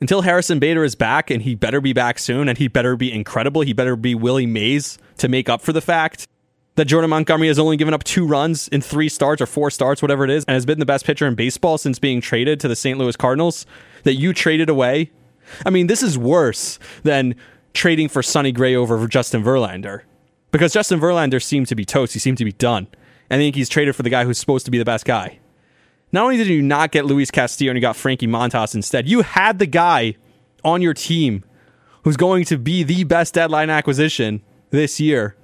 [0.00, 3.12] Until Harrison Bader is back, and he better be back soon, and he better be
[3.12, 6.26] incredible, he better be Willie Mays to make up for the fact
[6.74, 10.00] that Jordan Montgomery has only given up two runs in three starts or four starts,
[10.00, 12.68] whatever it is, and has been the best pitcher in baseball since being traded to
[12.68, 12.98] the St.
[12.98, 13.66] Louis Cardinals,
[14.04, 15.10] that you traded away.
[15.66, 17.34] I mean, this is worse than
[17.74, 20.02] trading for Sonny Gray over Justin Verlander.
[20.50, 22.12] Because Justin Verlander seemed to be toast.
[22.12, 22.86] He seemed to be done.
[23.30, 25.38] I think he's traded for the guy who's supposed to be the best guy.
[26.10, 29.22] Not only did you not get Luis Castillo and you got Frankie Montas instead, you
[29.22, 30.14] had the guy
[30.62, 31.42] on your team
[32.04, 35.36] who's going to be the best deadline acquisition this year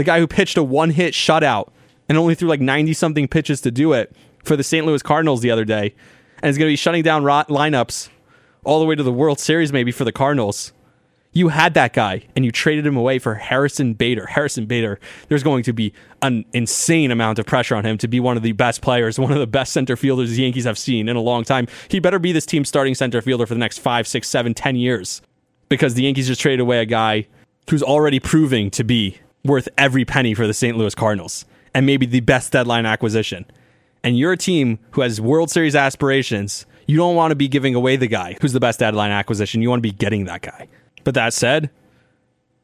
[0.00, 1.68] the guy who pitched a one hit shutout
[2.08, 4.86] and only threw like 90 something pitches to do it for the St.
[4.86, 5.94] Louis Cardinals the other day,
[6.42, 8.08] and is going to be shutting down lineups
[8.64, 10.72] all the way to the World Series maybe for the Cardinals.
[11.32, 14.24] You had that guy and you traded him away for Harrison Bader.
[14.24, 18.20] Harrison Bader, there's going to be an insane amount of pressure on him to be
[18.20, 21.10] one of the best players, one of the best center fielders the Yankees have seen
[21.10, 21.68] in a long time.
[21.88, 24.76] He better be this team's starting center fielder for the next five, six, seven, ten
[24.76, 25.20] years
[25.68, 27.26] because the Yankees just traded away a guy
[27.68, 30.76] who's already proving to be worth every penny for the St.
[30.76, 33.46] Louis Cardinals and maybe the best deadline acquisition.
[34.02, 36.66] And you're a team who has World Series aspirations.
[36.86, 39.62] You don't want to be giving away the guy who's the best deadline acquisition.
[39.62, 40.68] You want to be getting that guy.
[41.04, 41.70] But that said,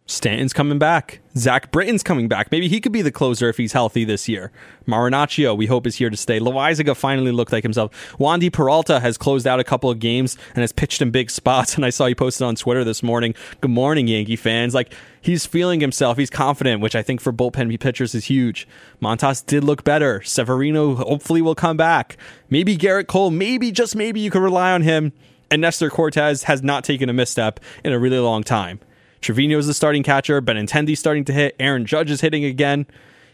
[0.08, 1.18] Stanton's coming back.
[1.36, 2.52] Zach Britton's coming back.
[2.52, 4.52] Maybe he could be the closer if he's healthy this year.
[4.86, 6.38] Marinaccio, we hope, is here to stay.
[6.38, 7.90] Loaisiga finally looked like himself.
[8.16, 11.74] Wandy Peralta has closed out a couple of games and has pitched in big spots.
[11.74, 13.34] And I saw you posted on Twitter this morning.
[13.60, 14.74] Good morning, Yankee fans.
[14.74, 16.18] Like, he's feeling himself.
[16.18, 18.68] He's confident, which I think for bullpen pitchers is huge.
[19.02, 20.22] Montas did look better.
[20.22, 22.16] Severino hopefully will come back.
[22.48, 25.12] Maybe Gerrit Cole, maybe, just maybe you could rely on him.
[25.50, 28.78] And Nestor Cortes has not taken a misstep in a really long time.
[29.20, 30.40] Trevino is the starting catcher.
[30.40, 31.56] Benintendi starting to hit.
[31.58, 32.86] Aaron Judge is hitting again.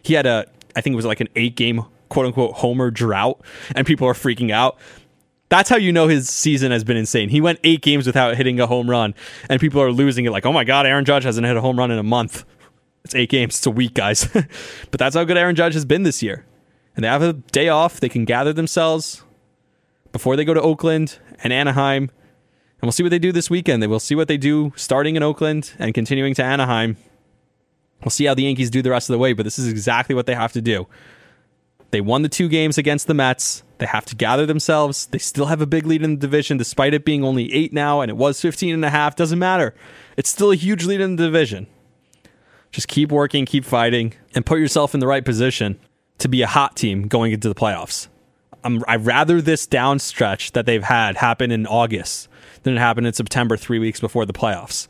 [0.03, 3.41] He had a, I think it was like an eight game quote unquote homer drought,
[3.75, 4.79] and people are freaking out.
[5.49, 7.29] That's how you know his season has been insane.
[7.29, 9.15] He went eight games without hitting a home run,
[9.49, 11.79] and people are losing it like, oh my God, Aaron Judge hasn't hit a home
[11.79, 12.45] run in a month.
[13.05, 13.57] It's eight games.
[13.57, 14.27] It's a week, guys.
[14.91, 16.45] but that's how good Aaron Judge has been this year.
[16.95, 18.01] And they have a day off.
[18.01, 19.25] They can gather themselves
[20.13, 22.11] before they go to Oakland and Anaheim
[22.83, 23.87] and we'll see what they do this weekend.
[23.89, 26.97] Will see what they do starting in Oakland and continuing to Anaheim.
[28.03, 30.17] We'll see how the Yankees do the rest of the way, but this is exactly
[30.17, 30.89] what they have to do.
[31.93, 33.63] They won the two games against the Mets.
[33.79, 35.07] They have to gather themselves.
[35.07, 38.01] They still have a big lead in the division, despite it being only eight now,
[38.01, 39.15] and it was 15 and a half.
[39.15, 39.77] Doesn't matter.
[40.17, 41.69] It's still a huge lead in the division.
[42.73, 45.79] Just keep working, keep fighting, and put yourself in the right position
[46.19, 48.09] to be a hot team going into the playoffs.
[48.65, 52.29] I'd rather this down stretch that they've had happen in August
[52.63, 54.89] than it happened in September, three weeks before the playoffs.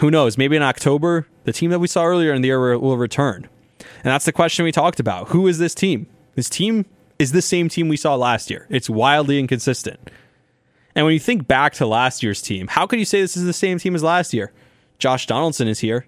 [0.00, 0.38] Who knows?
[0.38, 3.48] Maybe in October, the team that we saw earlier in the year will return.
[3.80, 5.28] And that's the question we talked about.
[5.28, 6.06] Who is this team?
[6.34, 6.86] This team
[7.18, 8.66] is the same team we saw last year.
[8.70, 10.10] It's wildly inconsistent.
[10.94, 13.44] And when you think back to last year's team, how could you say this is
[13.44, 14.52] the same team as last year?
[14.98, 16.06] Josh Donaldson is here.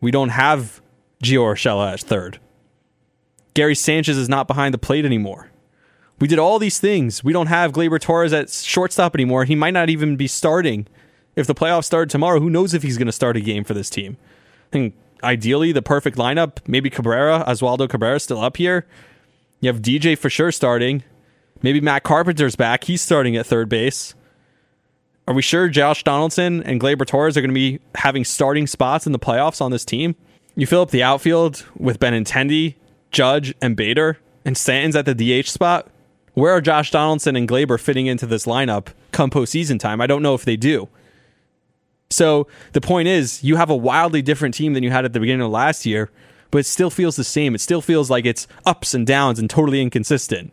[0.00, 0.80] We don't have
[1.22, 2.40] Gio Urshela at third.
[3.54, 5.50] Gary Sanchez is not behind the plate anymore.
[6.18, 7.22] We did all these things.
[7.22, 9.44] We don't have Gleyber Torres at shortstop anymore.
[9.44, 10.86] He might not even be starting.
[11.34, 13.74] If the playoffs start tomorrow, who knows if he's going to start a game for
[13.74, 14.16] this team?
[14.68, 18.86] I think ideally the perfect lineup, maybe Cabrera, Oswaldo Cabrera still up here.
[19.60, 21.02] You have DJ for sure starting.
[21.62, 22.84] Maybe Matt Carpenter's back.
[22.84, 24.14] He's starting at third base.
[25.28, 29.06] Are we sure Josh Donaldson and Gleyber Torres are going to be having starting spots
[29.06, 30.14] in the playoffs on this team?
[30.54, 32.76] You fill up the outfield with Benintendi,
[33.10, 35.90] Judge, and Bader, and Stanton's at the DH spot
[36.36, 40.02] where are Josh Donaldson and Gleyber fitting into this lineup come postseason time?
[40.02, 40.86] I don't know if they do.
[42.10, 45.18] So the point is, you have a wildly different team than you had at the
[45.18, 46.10] beginning of last year,
[46.50, 47.54] but it still feels the same.
[47.54, 50.52] It still feels like it's ups and downs and totally inconsistent.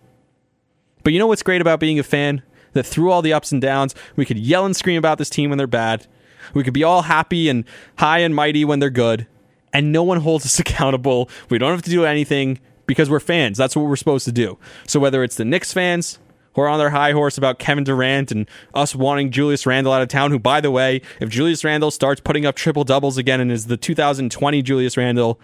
[1.04, 2.44] But you know what's great about being a fan?
[2.72, 5.50] That through all the ups and downs, we could yell and scream about this team
[5.50, 6.08] when they're bad.
[6.54, 7.66] We could be all happy and
[7.98, 9.28] high and mighty when they're good.
[9.74, 11.30] And no one holds us accountable.
[11.50, 13.58] We don't have to do anything because we're fans.
[13.58, 14.58] That's what we're supposed to do.
[14.88, 16.20] So whether it's the Knicks fans
[16.54, 20.02] who are on their high horse about Kevin Durant and us wanting Julius Randle out
[20.02, 23.42] of town, who, by the way, if Julius Randle starts putting up triple doubles again
[23.42, 25.40] and is the 2020 Julius Randle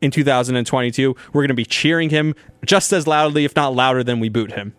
[0.00, 4.18] in 2022, we're going to be cheering him just as loudly, if not louder, than
[4.18, 4.74] we boot him.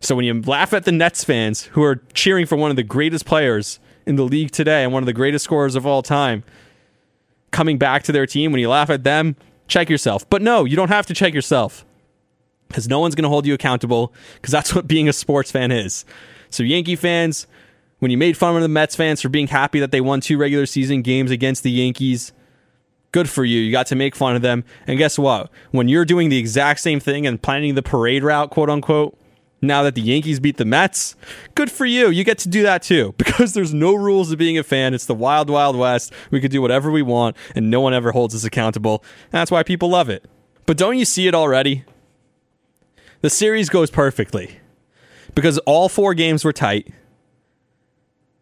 [0.00, 2.82] So when you laugh at the Nets fans who are cheering for one of the
[2.82, 6.44] greatest players in the league today and one of the greatest scorers of all time
[7.50, 9.34] coming back to their team, when you laugh at them,
[9.68, 10.28] check yourself.
[10.28, 11.84] But no, you don't have to check yourself.
[12.68, 15.70] because no one's going to hold you accountable because that's what being a sports fan
[15.70, 16.04] is.
[16.50, 17.46] So, Yankee fans,
[17.98, 20.38] when you made fun of the Mets fans for being happy that they won two
[20.38, 22.32] regular season games against the Yankees,
[23.12, 23.60] good for you.
[23.60, 24.64] You got to make fun of them.
[24.86, 25.50] And guess what?
[25.70, 29.18] When you're doing the exact same thing and planning the parade route, quote unquote,
[29.62, 31.16] now that the Yankees beat the Mets,
[31.54, 32.10] good for you.
[32.10, 34.94] You get to do that too because there's no rules of being a fan.
[34.94, 36.12] It's the wild, wild west.
[36.30, 39.04] We could do whatever we want and no one ever holds us accountable.
[39.30, 40.24] That's why people love it.
[40.66, 41.84] But don't you see it already?
[43.20, 44.58] The series goes perfectly
[45.34, 46.92] because all four games were tight.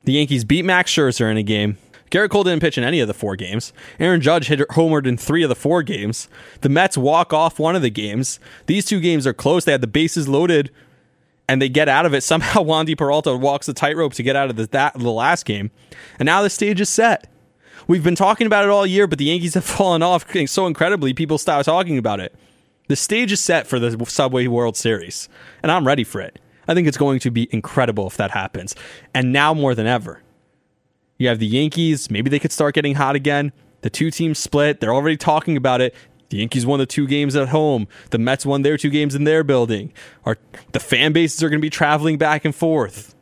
[0.05, 1.79] The Yankees beat Max Scherzer in a game.
[2.11, 3.72] Gerrit Cole didn't pitch in any of the four games.
[3.98, 6.29] Aaron Judge hit homered in three of the four games.
[6.61, 8.38] The Mets walk off one of the games.
[8.66, 9.64] These two games are close.
[9.64, 10.70] They had the bases loaded,
[11.49, 12.23] and they get out of it.
[12.23, 15.71] Somehow, Wandy Peralta walks the tightrope to get out of the, that the last game,
[16.19, 17.29] and now the stage is set.
[17.87, 21.13] We've been talking about it all year, but the Yankees have fallen off so incredibly.
[21.13, 22.35] People stop talking about it.
[22.89, 25.29] The stage is set for the Subway World Series,
[25.63, 26.39] and I'm ready for it.
[26.69, 28.75] I think it's going to be incredible if that happens.
[29.15, 30.23] And now more than ever,
[31.19, 32.11] you have the Yankees.
[32.11, 33.53] Maybe they could start getting hot again.
[33.83, 34.81] The two teams split.
[34.81, 35.95] They're already talking about it.
[36.31, 37.87] The Yankees won the two games at home.
[38.11, 39.93] The Mets won their two games in their building.
[40.25, 40.39] Our,
[40.73, 43.15] the fan bases are going to be traveling back and forth.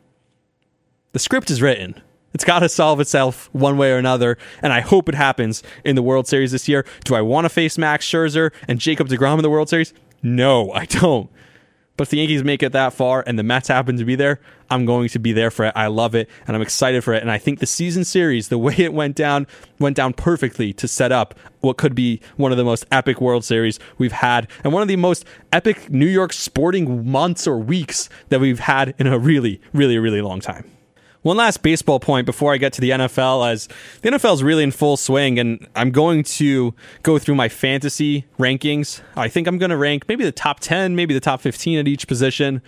[1.12, 2.01] The script is written.
[2.35, 5.97] It's got to solve itself one way or another, and I hope it happens in
[5.97, 6.87] the World Series this year.
[7.05, 9.93] Do I want to face Max Scherzer and Jacob DeGrom in the World Series?
[10.23, 11.29] No, I don't.
[11.97, 14.41] But if the Yankees make it that far and the Mets happen to be there,
[14.73, 15.73] I'm going to be there for it.
[15.77, 17.21] I love it and I'm excited for it.
[17.21, 19.47] And I think the season series, the way it went down,
[19.79, 23.45] went down perfectly to set up what could be one of the most epic World
[23.45, 28.09] Series we've had and one of the most epic New York sporting months or weeks
[28.31, 30.71] that we've had in a really, really, really long time.
[31.21, 33.69] One last baseball point before I get to the NFL, as
[34.01, 38.25] the NFL is really in full swing, and I'm going to go through my fantasy
[38.41, 39.03] rankings.
[39.17, 41.87] I think I'm going to rank maybe the top 10, maybe the top 15 at
[41.87, 42.61] each position.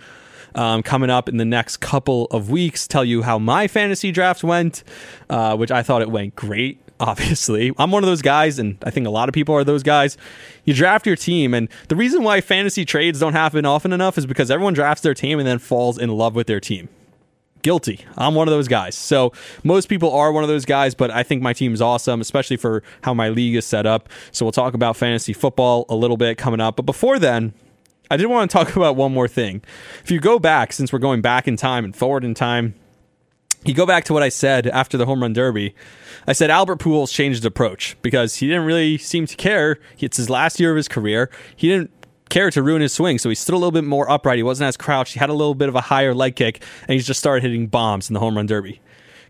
[0.55, 4.41] Um, coming up in the next couple of weeks, tell you how my fantasy draft
[4.43, 4.83] went,
[5.29, 6.79] uh, which I thought it went great.
[6.99, 9.83] Obviously, I'm one of those guys, and I think a lot of people are those
[9.83, 10.17] guys.
[10.63, 14.25] You draft your team, and the reason why fantasy trades don't happen often enough is
[14.25, 16.87] because everyone drafts their team and then falls in love with their team
[17.65, 18.05] guilty.
[18.15, 18.93] I'm one of those guys.
[18.93, 22.21] So most people are one of those guys, but I think my team is awesome,
[22.21, 24.07] especially for how my league is set up.
[24.31, 26.75] So we'll talk about fantasy football a little bit coming up.
[26.75, 27.55] But before then,
[28.09, 29.63] I did want to talk about one more thing.
[30.03, 32.75] If you go back, since we're going back in time and forward in time,
[33.65, 35.73] you go back to what I said after the home run derby.
[36.27, 39.79] I said Albert Pujols changed his approach because he didn't really seem to care.
[39.99, 41.31] It's his last year of his career.
[41.55, 41.91] He didn't
[42.29, 43.17] care to ruin his swing.
[43.17, 44.37] So he stood a little bit more upright.
[44.37, 45.13] He wasn't as crouched.
[45.13, 47.67] He had a little bit of a higher leg kick, and he just started hitting
[47.67, 48.81] bombs in the home run derby.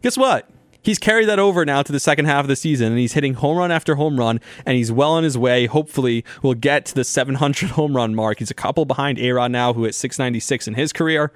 [0.02, 0.50] Guess what?
[0.86, 3.34] He's carried that over now to the second half of the season, and he's hitting
[3.34, 5.66] home run after home run, and he's well on his way.
[5.66, 8.38] Hopefully, we'll get to the 700 home run mark.
[8.38, 11.32] He's a couple behind A Rod now, who hit 696 in his career.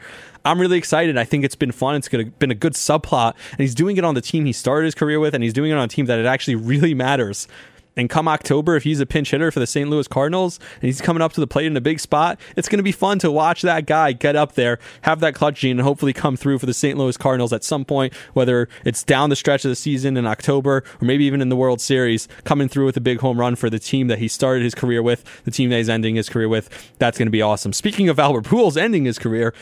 [0.45, 1.17] I'm really excited.
[1.17, 1.95] I think it's been fun.
[1.95, 4.93] It's been a good subplot, and he's doing it on the team he started his
[4.93, 7.47] career with, and he's doing it on a team that it actually really matters.
[7.95, 9.89] And come October, if he's a pinch hitter for the St.
[9.89, 12.77] Louis Cardinals and he's coming up to the plate in a big spot, it's going
[12.77, 15.81] to be fun to watch that guy get up there, have that clutch gene, and
[15.81, 16.97] hopefully come through for the St.
[16.97, 20.83] Louis Cardinals at some point, whether it's down the stretch of the season in October
[21.01, 23.69] or maybe even in the World Series, coming through with a big home run for
[23.69, 26.47] the team that he started his career with, the team that he's ending his career
[26.47, 26.93] with.
[26.99, 27.73] That's going to be awesome.
[27.73, 29.53] Speaking of Albert Pujols ending his career,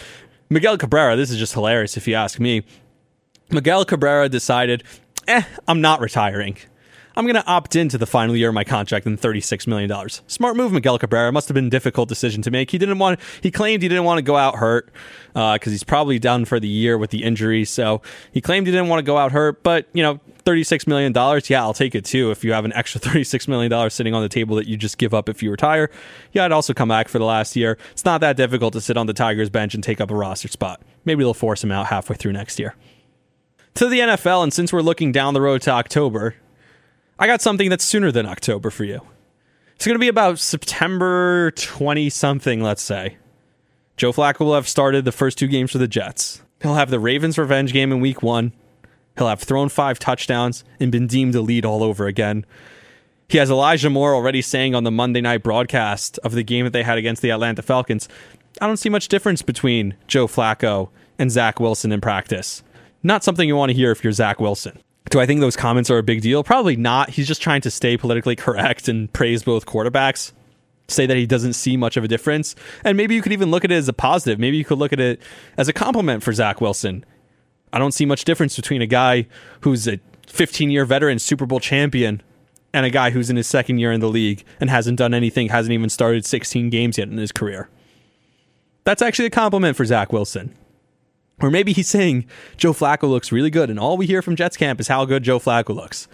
[0.50, 2.64] Miguel Cabrera, this is just hilarious if you ask me.
[3.50, 4.84] Miguel Cabrera decided,
[5.28, 6.58] eh, I'm not retiring.
[7.18, 9.92] I'm going to opt into the final year of my contract and $36 million.
[10.28, 11.32] Smart move, Miguel Cabrera.
[11.32, 12.70] Must have been a difficult decision to make.
[12.70, 14.92] He didn't want, he claimed he didn't want to go out hurt
[15.34, 17.66] because uh, he's probably done for the year with the injury.
[17.66, 21.12] So he claimed he didn't want to go out hurt, but, you know, $36 million,
[21.48, 22.30] yeah, I'll take it too.
[22.30, 25.16] If you have an extra $36 million sitting on the table that you just give
[25.16, 25.90] up if you retire,
[26.34, 27.80] yeah, I'd also come back for the last year.
[27.94, 30.50] It's not that difficult to sit on the Tigers bench and take up a roster
[30.50, 30.84] spot.
[31.04, 32.76] Maybe they'll force him out halfway through next year.
[33.74, 36.36] To the NFL, and since we're looking down the road to October,
[37.20, 39.02] I got something that's sooner than October for you.
[39.76, 43.18] It's going to be about September 20 something, let's say.
[43.96, 46.42] Joe Flacco will have started the first two games for the Jets.
[46.62, 48.54] He'll have the Ravens revenge game in week one.
[49.18, 52.46] He'll have thrown five touchdowns and been deemed a lead all over again.
[53.30, 56.72] He has Elijah Moore already saying on the Monday night broadcast of the game that
[56.72, 58.08] they had against the Atlanta Falcons
[58.60, 60.90] I don't see much difference between Joe Flacco
[61.20, 62.64] and Zach Wilson in practice.
[63.04, 64.80] Not something you want to hear if you're Zach Wilson.
[65.10, 66.44] Do I think those comments are a big deal?
[66.44, 67.10] Probably not.
[67.10, 70.34] He's just trying to stay politically correct and praise both quarterbacks.
[70.90, 72.56] Say that he doesn't see much of a difference.
[72.84, 74.40] And maybe you could even look at it as a positive.
[74.40, 75.22] Maybe you could look at it
[75.58, 77.06] as a compliment for Zach Wilson.
[77.72, 79.28] I don't see much difference between a guy
[79.62, 82.22] who's a 15 year veteran Super Bowl champion
[82.74, 85.50] and a guy who's in his second year in the league and hasn't done anything,
[85.50, 87.70] hasn't even started 16 games yet in his career.
[88.84, 90.56] That's actually a compliment for Zach Wilson.
[91.42, 92.26] Or maybe he's saying
[92.58, 95.24] Joe Flacco looks really good, and all we hear from Jets camp is how good
[95.24, 96.08] Joe Flacco looks.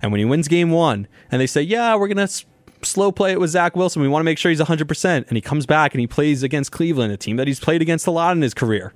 [0.00, 2.44] And when he wins game one, and they say, Yeah, we're going to s-
[2.82, 5.26] slow play it with Zach Wilson, we want to make sure he's 100%.
[5.28, 8.06] And he comes back and he plays against Cleveland, a team that he's played against
[8.06, 8.94] a lot in his career.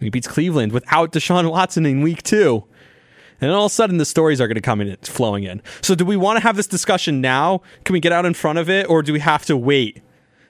[0.00, 2.64] And he beats Cleveland without Deshaun Watson in week two.
[3.40, 5.62] And all of a sudden, the stories are going to come in, flowing in.
[5.80, 7.62] So, do we want to have this discussion now?
[7.84, 10.02] Can we get out in front of it, or do we have to wait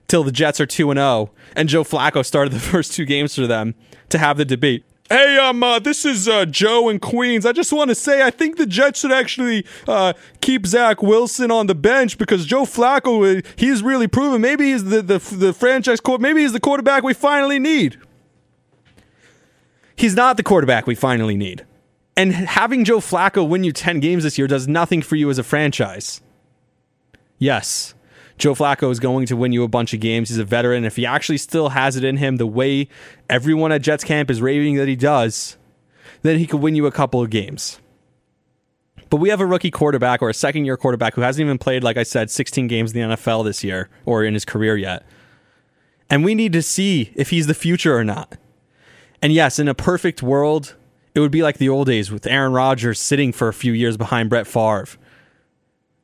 [0.08, 3.34] till the Jets are 2 and 0 and Joe Flacco started the first two games
[3.34, 3.74] for them
[4.08, 4.84] to have the debate?
[5.08, 7.46] Hey, um, uh, this is uh, Joe in Queens.
[7.46, 11.50] I just want to say I think the Jets should actually uh, keep Zach Wilson
[11.50, 15.54] on the bench because Joe Flacco, uh, he's really proven maybe he's the, the, the
[15.54, 17.98] franchise court, maybe he's the quarterback we finally need.
[19.96, 21.64] He's not the quarterback we finally need.
[22.14, 25.38] And having Joe Flacco win you 10 games this year does nothing for you as
[25.38, 26.20] a franchise.
[27.38, 27.94] Yes,
[28.38, 30.28] Joe Flacco is going to win you a bunch of games.
[30.28, 30.84] He's a veteran.
[30.84, 32.88] If he actually still has it in him, the way
[33.28, 35.56] everyone at Jets camp is raving that he does,
[36.22, 37.80] then he could win you a couple of games.
[39.10, 41.82] But we have a rookie quarterback or a second year quarterback who hasn't even played,
[41.82, 45.04] like I said, 16 games in the NFL this year or in his career yet.
[46.10, 48.36] And we need to see if he's the future or not.
[49.20, 50.76] And yes, in a perfect world,
[51.14, 53.96] it would be like the old days with Aaron Rodgers sitting for a few years
[53.96, 54.86] behind Brett Favre.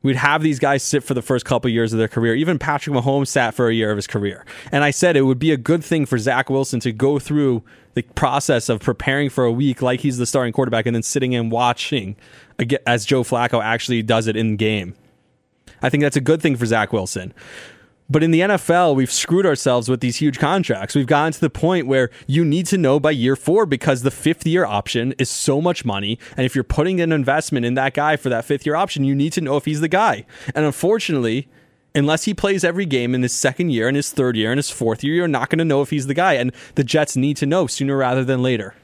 [0.04, 2.34] We'd have these guys sit for the first couple years of their career.
[2.34, 4.44] Even Patrick Mahomes sat for a year of his career.
[4.70, 7.62] And I said it would be a good thing for Zach Wilson to go through
[7.94, 11.34] the process of preparing for a week like he's the starting quarterback and then sitting
[11.34, 12.16] and watching
[12.86, 14.94] as Joe Flacco actually does it in game.
[15.80, 17.32] I think that's a good thing for Zach Wilson.
[18.14, 20.94] But in the NFL, we've screwed ourselves with these huge contracts.
[20.94, 24.10] We've gotten to the point where you need to know by year four because the
[24.12, 26.16] fifth year option is so much money.
[26.36, 29.16] And if you're putting an investment in that guy for that fifth year option, you
[29.16, 30.26] need to know if he's the guy.
[30.54, 31.48] And unfortunately,
[31.92, 34.70] unless he plays every game in his second year and his third year and his
[34.70, 36.34] fourth year, you're not going to know if he's the guy.
[36.34, 38.76] And the Jets need to know sooner rather than later.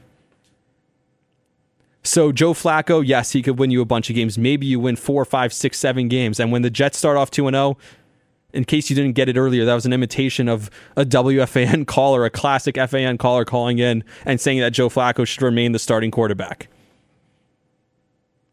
[2.03, 4.37] So Joe Flacco, yes, he could win you a bunch of games.
[4.37, 6.39] Maybe you win four, five, six, seven games.
[6.39, 7.77] And when the Jets start off 2 0,
[8.53, 12.25] in case you didn't get it earlier, that was an imitation of a WFAN caller,
[12.25, 16.11] a classic FAN caller calling in and saying that Joe Flacco should remain the starting
[16.11, 16.67] quarterback.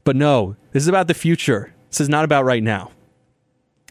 [0.05, 1.75] But no, this is about the future.
[1.91, 2.93] This is not about right now.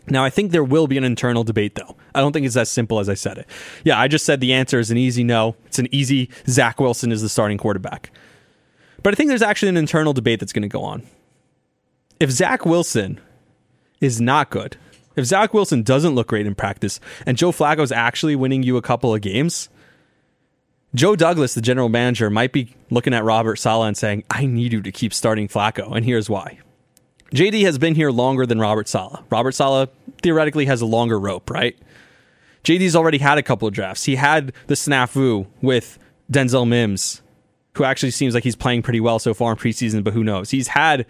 [0.10, 1.98] Now, I think there will be an internal debate, though.
[2.16, 3.48] I don't think it's as simple as I said it.
[3.84, 5.56] Yeah, I just said the answer is an easy no.
[5.66, 8.12] It's an easy Zach Wilson is the starting quarterback.
[9.04, 11.04] But I think there's actually an internal debate that's going to go on.
[12.20, 13.20] If Zach Wilson
[14.00, 14.78] is not good,
[15.18, 18.78] if Zach Wilson doesn't look great in practice and Joe Flacco is actually winning you
[18.78, 19.68] a couple of games,
[20.96, 24.72] Joe Douglas, the general manager, might be looking at Robert Saleh and saying, I need
[24.72, 25.94] you to keep starting Flacco.
[25.94, 26.60] And here's why.
[27.34, 29.22] JD has been here longer than Robert Saleh.
[29.30, 29.90] Robert Saleh
[30.22, 31.78] theoretically has a longer rope, right?
[32.64, 34.06] JD's already had a couple of drafts.
[34.06, 36.00] He had the snafu with
[36.32, 37.22] Denzel Mims,
[37.76, 40.52] who actually seems like he's playing pretty well so far in preseason, but who knows?
[40.52, 41.06] He's had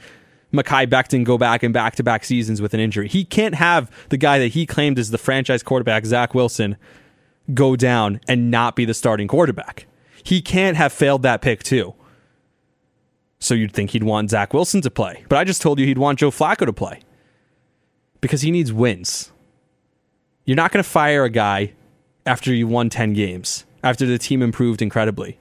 [0.54, 3.08] Mekhi Becton go back in back to back seasons with an injury.
[3.08, 6.78] He can't have the guy that he claimed as the franchise quarterback, Zach Wilson,
[7.54, 9.86] go down and not be the starting quarterback.
[10.24, 11.93] He can't have failed that pick, too.
[13.39, 15.24] So you'd think he'd want Zach Wilson to play.
[15.30, 17.02] But I just told you he'd want Joe Flacco to play
[18.22, 19.32] because he needs wins.
[20.45, 21.74] You're not going to fire a guy
[22.26, 25.38] after you won 10 games, after the team improved incredibly.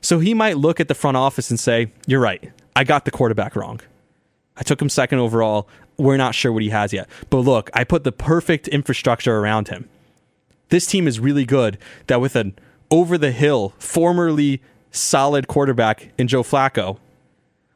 [0.00, 2.52] So he might look at the front office and say, You're right.
[2.76, 3.80] I got the quarterback wrong.
[4.58, 5.68] I took him second overall.
[5.96, 7.08] We're not sure what he has yet.
[7.30, 9.88] But look, I put the perfect infrastructure around him.
[10.68, 11.78] This team is really good
[12.08, 12.58] that with an
[12.90, 16.98] over the hill, formerly solid quarterback in Joe Flacco,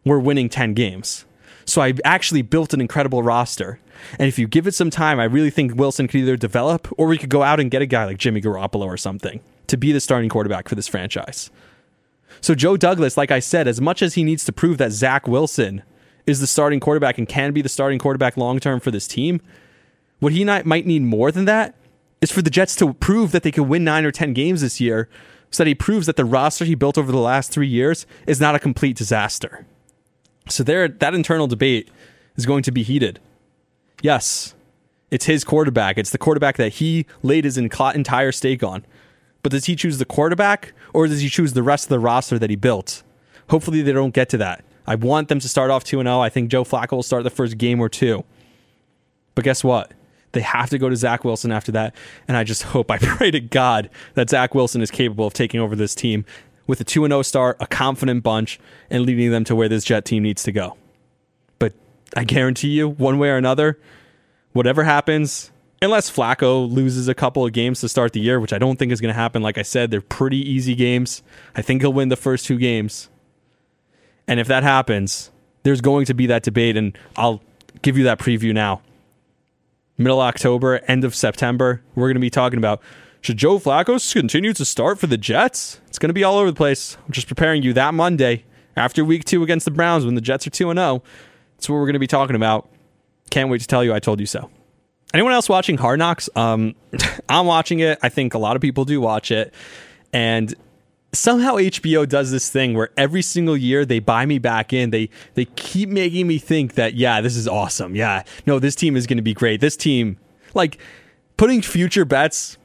[0.04, 1.24] we're winning 10 games.
[1.64, 3.78] So I actually built an incredible roster.
[4.18, 7.06] And if you give it some time, I really think Wilson could either develop or
[7.06, 9.92] we could go out and get a guy like Jimmy Garoppolo or something to be
[9.92, 11.50] the starting quarterback for this franchise.
[12.40, 15.28] So Joe Douglas, like I said, as much as he needs to prove that Zach
[15.28, 15.82] Wilson
[16.26, 19.40] is the starting quarterback and can be the starting quarterback long term for this team,
[20.20, 21.74] what he not, might need more than that
[22.20, 24.80] is for the Jets to prove that they can win nine or 10 games this
[24.80, 25.08] year
[25.50, 28.40] so that he proves that the roster he built over the last three years is
[28.40, 29.66] not a complete disaster.
[30.48, 31.90] So there, that internal debate
[32.36, 33.20] is going to be heated.
[34.00, 34.54] Yes,
[35.10, 35.98] it's his quarterback.
[35.98, 38.86] It's the quarterback that he laid his entire stake on.
[39.42, 42.38] But does he choose the quarterback or does he choose the rest of the roster
[42.38, 43.02] that he built?
[43.50, 44.64] Hopefully, they don't get to that.
[44.86, 46.20] I want them to start off 2 0.
[46.20, 48.24] I think Joe Flacco will start the first game or two.
[49.34, 49.92] But guess what?
[50.32, 51.94] They have to go to Zach Wilson after that.
[52.26, 55.60] And I just hope, I pray to God that Zach Wilson is capable of taking
[55.60, 56.24] over this team
[56.66, 58.58] with a 2 0 start, a confident bunch,
[58.90, 60.76] and leading them to where this Jet team needs to go.
[61.58, 61.74] But
[62.16, 63.78] I guarantee you, one way or another,
[64.52, 68.58] whatever happens, unless Flacco loses a couple of games to start the year, which I
[68.58, 69.42] don't think is going to happen.
[69.42, 71.22] Like I said, they're pretty easy games.
[71.56, 73.08] I think he'll win the first two games.
[74.32, 75.30] And if that happens,
[75.62, 77.42] there's going to be that debate, and I'll
[77.82, 78.80] give you that preview now.
[79.98, 82.80] Middle October, end of September, we're going to be talking about
[83.20, 85.82] should Joe Flacco continue to start for the Jets?
[85.86, 86.96] It's going to be all over the place.
[87.04, 90.46] I'm just preparing you that Monday after week two against the Browns when the Jets
[90.46, 91.02] are 2 0.
[91.56, 92.70] That's what we're going to be talking about.
[93.28, 94.48] Can't wait to tell you I told you so.
[95.12, 96.30] Anyone else watching Hard Knocks?
[96.34, 96.74] Um,
[97.28, 97.98] I'm watching it.
[98.02, 99.52] I think a lot of people do watch it.
[100.10, 100.54] And
[101.12, 104.90] somehow HBO does this thing where every single year they buy me back in.
[104.90, 107.94] They they keep making me think that yeah, this is awesome.
[107.94, 109.60] Yeah, no, this team is going to be great.
[109.60, 110.18] This team,
[110.54, 110.78] like
[111.36, 112.56] putting future bets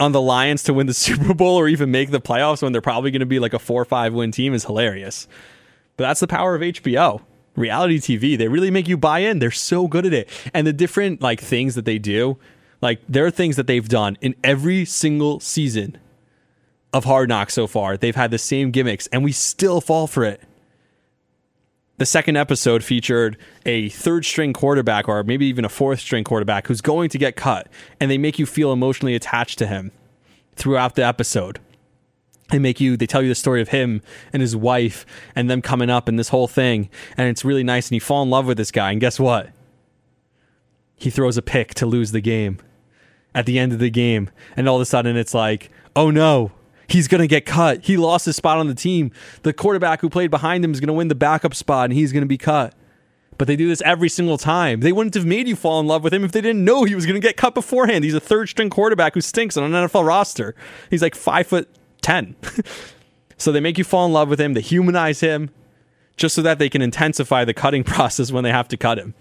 [0.00, 2.80] on the Lions to win the Super Bowl or even make the playoffs when they're
[2.80, 5.26] probably going to be like a four or five win team is hilarious.
[5.96, 7.22] But that's the power of HBO.
[7.56, 9.40] Reality TV, they really make you buy in.
[9.40, 10.28] They're so good at it.
[10.54, 12.38] And the different like things that they do,
[12.80, 15.98] like there are things that they've done in every single season
[16.92, 17.96] of Hard Knocks so far.
[17.96, 20.42] They've had the same gimmicks and we still fall for it.
[21.98, 23.36] The second episode featured
[23.66, 27.34] a third string quarterback or maybe even a fourth string quarterback who's going to get
[27.34, 27.68] cut
[27.98, 29.90] and they make you feel emotionally attached to him
[30.54, 31.58] throughout the episode.
[32.50, 34.00] They make you they tell you the story of him
[34.32, 37.88] and his wife and them coming up and this whole thing and it's really nice
[37.88, 39.50] and you fall in love with this guy and guess what?
[40.96, 42.58] He throws a pick to lose the game
[43.34, 46.52] at the end of the game and all of a sudden it's like, "Oh no,
[46.88, 47.84] he's going to get cut.
[47.84, 49.12] He lost his spot on the team.
[49.42, 52.12] The quarterback who played behind him is going to win the backup spot and he's
[52.12, 52.74] going to be cut.
[53.36, 54.80] But they do this every single time.
[54.80, 56.96] They wouldn't have made you fall in love with him if they didn't know he
[56.96, 58.02] was going to get cut beforehand.
[58.02, 60.56] He's a third string quarterback who stinks on an NFL roster.
[60.90, 61.68] He's like five foot
[62.02, 62.34] 10.
[63.38, 64.54] so they make you fall in love with him.
[64.54, 65.50] They humanize him
[66.16, 69.14] just so that they can intensify the cutting process when they have to cut him.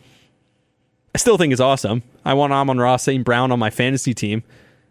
[1.13, 2.03] I still think it's awesome.
[2.26, 3.24] I want Amon-Ra St.
[3.24, 4.43] Brown on my fantasy team.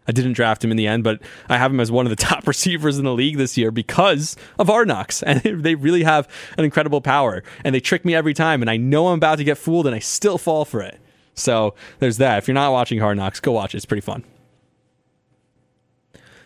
[0.07, 2.15] I didn't draft him in the end, but I have him as one of the
[2.23, 5.23] top receivers in the league this year because of Knocks.
[5.27, 6.27] And they really have
[6.57, 7.43] an incredible power.
[7.63, 8.61] And they trick me every time.
[8.61, 10.99] And I know I'm about to get fooled, and I still fall for it.
[11.33, 12.39] So there's that.
[12.39, 13.77] If you're not watching Hard Knocks, go watch it.
[13.77, 14.23] It's pretty fun.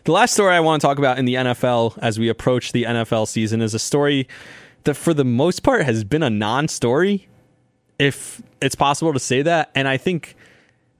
[0.03, 2.83] The last story I want to talk about in the NFL as we approach the
[2.83, 4.27] NFL season is a story
[4.83, 7.27] that, for the most part, has been a non story,
[7.99, 9.69] if it's possible to say that.
[9.75, 10.35] And I think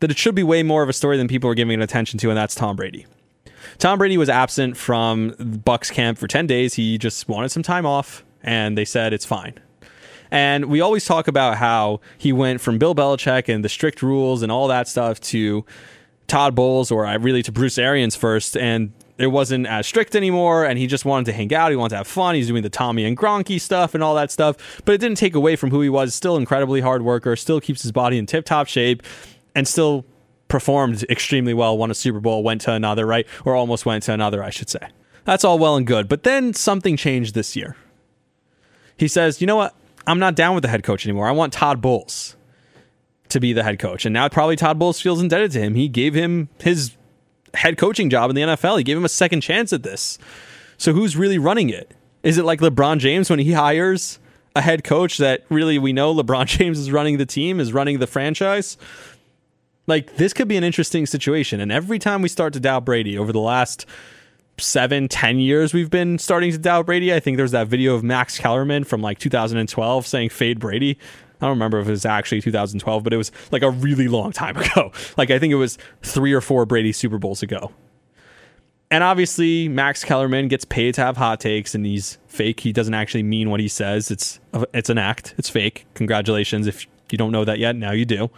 [0.02, 2.30] that it should be way more of a story than people are giving attention to,
[2.30, 3.06] and that's Tom Brady.
[3.78, 6.74] Tom Brady was absent from Bucs camp for 10 days.
[6.74, 9.54] He just wanted some time off, and they said it's fine.
[10.32, 14.42] And we always talk about how he went from Bill Belichick and the strict rules
[14.42, 15.66] and all that stuff to
[16.28, 20.66] Todd Bowles, or uh, really to Bruce Arians first, and it wasn't as strict anymore,
[20.66, 21.70] and he just wanted to hang out.
[21.70, 22.34] He wanted to have fun.
[22.34, 25.36] He's doing the Tommy and Gronky stuff and all that stuff, but it didn't take
[25.36, 26.16] away from who he was.
[26.16, 27.36] Still incredibly hard worker.
[27.36, 29.04] Still keeps his body in tip top shape
[29.56, 30.06] and still
[30.48, 33.26] performed extremely well, won a Super Bowl, went to another, right?
[33.46, 34.90] Or almost went to another, I should say.
[35.24, 36.08] That's all well and good.
[36.08, 37.76] But then something changed this year.
[38.98, 39.76] He says, you know what?
[40.06, 41.28] I'm not down with the head coach anymore.
[41.28, 42.36] I want Todd Bowles
[43.30, 44.06] to be the head coach.
[44.06, 45.76] And now probably Todd Bowles feels indebted to him.
[45.76, 46.96] He gave him his
[47.54, 48.78] head coaching job in the NFL.
[48.78, 50.18] He gave him a second chance at this.
[50.78, 51.92] So who's really running it?
[52.24, 54.20] Is it like LeBron James when he hires
[54.56, 58.00] a head coach that really we know LeBron James is running the team, is running
[58.00, 58.78] the franchise?
[59.92, 61.60] Like this could be an interesting situation.
[61.60, 63.86] And every time we start to doubt Brady over the last
[64.58, 67.14] seven, ten years we've been starting to doubt Brady.
[67.14, 70.98] I think there's that video of Max Kellerman from like 2012 saying fade Brady.
[71.42, 74.32] I don't remember if it was actually 2012, but it was like a really long
[74.32, 74.94] time ago.
[75.18, 77.74] Like I think it was three or four Brady Super Bowls ago.
[78.90, 82.62] And obviously, Max Kellerman gets paid to have hot takes, and he's fake.
[82.62, 84.10] He doesn't actually mean what he says.
[84.10, 84.40] It's
[84.74, 85.36] it's an act.
[85.38, 85.86] It's fake.
[85.96, 87.76] Congratulations if you don't know that yet.
[87.76, 88.30] Now you do.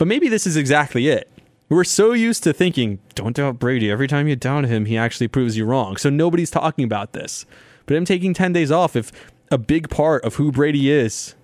[0.00, 1.30] But maybe this is exactly it.
[1.68, 3.90] We're so used to thinking, don't doubt Brady.
[3.90, 5.98] Every time you doubt him, he actually proves you wrong.
[5.98, 7.44] So nobody's talking about this.
[7.84, 9.12] But him taking 10 days off, if
[9.50, 11.34] a big part of who Brady is,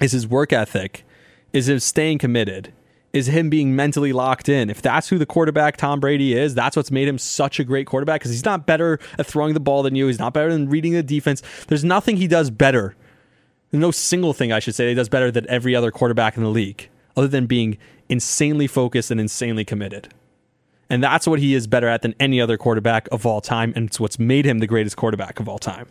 [0.00, 1.04] is his work ethic,
[1.52, 2.72] is his staying committed,
[3.12, 4.70] is him being mentally locked in.
[4.70, 7.88] If that's who the quarterback Tom Brady is, that's what's made him such a great
[7.88, 10.06] quarterback because he's not better at throwing the ball than you.
[10.06, 11.42] He's not better than reading the defense.
[11.66, 12.94] There's nothing he does better.
[13.72, 16.48] No single thing I should say he does better than every other quarterback in the
[16.48, 20.12] league other than being insanely focused and insanely committed.
[20.90, 23.72] And that's what he is better at than any other quarterback of all time.
[23.74, 25.86] And it's what's made him the greatest quarterback of all time.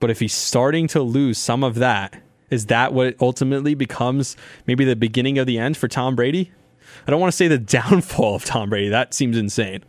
[0.00, 4.36] But if he's starting to lose some of that, is that what ultimately becomes
[4.66, 6.50] maybe the beginning of the end for Tom Brady?
[7.06, 8.88] I don't want to say the downfall of Tom Brady.
[8.88, 9.84] That seems insane.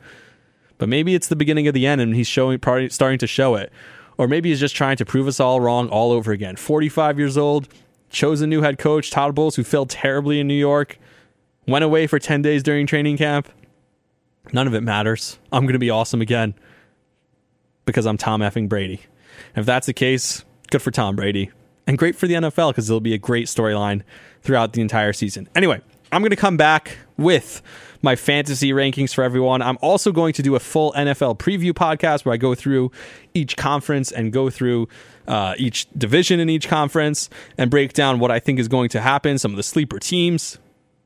[0.77, 2.59] But maybe it's the beginning of the end and he's showing
[2.89, 3.71] starting to show it.
[4.17, 6.55] Or maybe he's just trying to prove us all wrong all over again.
[6.55, 7.67] 45 years old,
[8.13, 10.97] chose a new head coach, Todd Bowles, who failed terribly in New York.
[11.67, 13.49] went away for 10 days during training camp.
[14.53, 15.39] None of it matters.
[15.51, 16.53] I'm going to be awesome again
[17.85, 19.01] because I'm Tom effing Brady.
[19.55, 21.51] And if that's the case, good for Tom Brady
[21.87, 24.01] and great for the NFL because it'll be a great storyline
[24.41, 25.49] throughout the entire season.
[25.55, 27.61] Anyway, I'm going to come back with
[28.03, 29.61] my fantasy rankings for everyone.
[29.61, 32.91] I'm also going to do a full NFL preview podcast where I go through
[33.33, 34.89] each conference and go through
[35.27, 39.01] uh, each division in each conference and break down what I think is going to
[39.01, 40.59] happen, some of the sleeper teams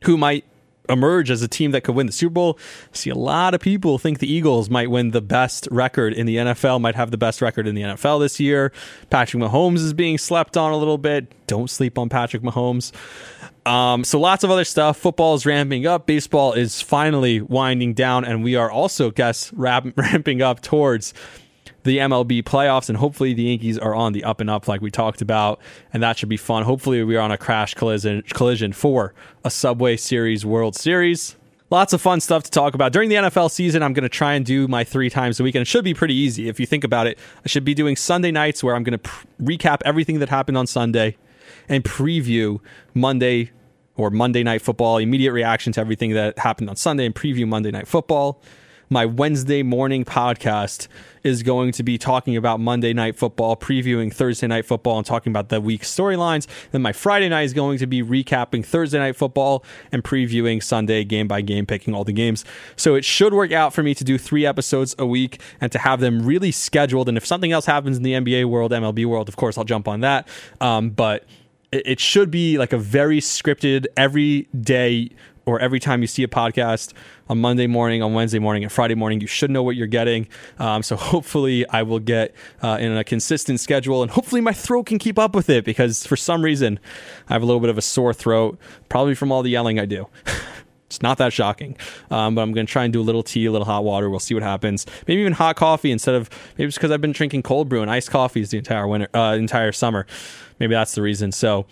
[0.04, 0.44] who might
[0.90, 2.60] emerge as a team that could win the Super Bowl.
[2.94, 6.26] I see a lot of people think the Eagles might win the best record in
[6.26, 8.72] the NFL, might have the best record in the NFL this year.
[9.10, 11.32] Patrick Mahomes is being slept on a little bit.
[11.48, 12.92] Don't sleep on Patrick Mahomes.
[13.68, 14.98] Um, so lots of other stuff.
[14.98, 16.06] Football is ramping up.
[16.06, 21.14] Baseball is finally winding down, and we are also, guess, ramp- ramping up towards
[21.84, 24.90] the MLB playoffs, and hopefully the Yankees are on the up and up, like we
[24.90, 25.60] talked about,
[25.92, 26.64] and that should be fun.
[26.64, 29.14] Hopefully, we are on a crash collision collision for
[29.44, 31.36] a Subway Series World Series.
[31.70, 32.94] Lots of fun stuff to talk about.
[32.94, 35.56] During the NFL season, I'm going to try and do my three times a week,
[35.56, 36.48] and it should be pretty easy.
[36.48, 39.00] If you think about it, I should be doing Sunday nights where I'm going to
[39.00, 41.18] pr- recap everything that happened on Sunday
[41.68, 42.62] and preview
[42.94, 43.52] Monday
[43.98, 47.72] or Monday Night Football, immediate reaction to everything that happened on Sunday, and preview Monday
[47.72, 48.42] Night Football
[48.90, 50.88] my Wednesday morning podcast
[51.24, 55.32] is going to be talking about Monday Night Football, previewing Thursday Night Football, and talking
[55.32, 56.48] about the week's storylines.
[56.72, 61.04] Then my Friday night is going to be recapping Thursday Night Football and previewing Sunday
[61.04, 62.46] game by game, picking all the games.
[62.78, 65.80] So it should work out for me to do three episodes a week and to
[65.80, 67.10] have them really scheduled.
[67.10, 69.88] And if something else happens in the NBA world, MLB world, of course, I'll jump
[69.88, 70.30] on that.
[70.62, 71.26] Um, but
[71.72, 75.10] it should be like a very scripted every day
[75.48, 76.92] or every time you see a podcast
[77.30, 80.28] on Monday morning, on Wednesday morning, and Friday morning, you should know what you're getting.
[80.60, 84.88] Um, so hopefully, I will get uh, in a consistent schedule, and hopefully, my throat
[84.88, 86.80] can keep up with it because for some reason,
[87.30, 88.60] I have a little bit of a sore throat,
[88.90, 90.08] probably from all the yelling I do.
[90.88, 91.76] It's not that shocking,
[92.10, 94.10] um, but I'm going to try and do a little tea, a little hot water.
[94.10, 94.86] We'll see what happens.
[95.06, 97.92] Maybe even hot coffee instead of maybe it's because I've been drinking cold brew and
[97.92, 100.08] iced coffees the entire winter, uh, entire summer.
[100.60, 101.32] Maybe that's the reason.
[101.32, 101.66] So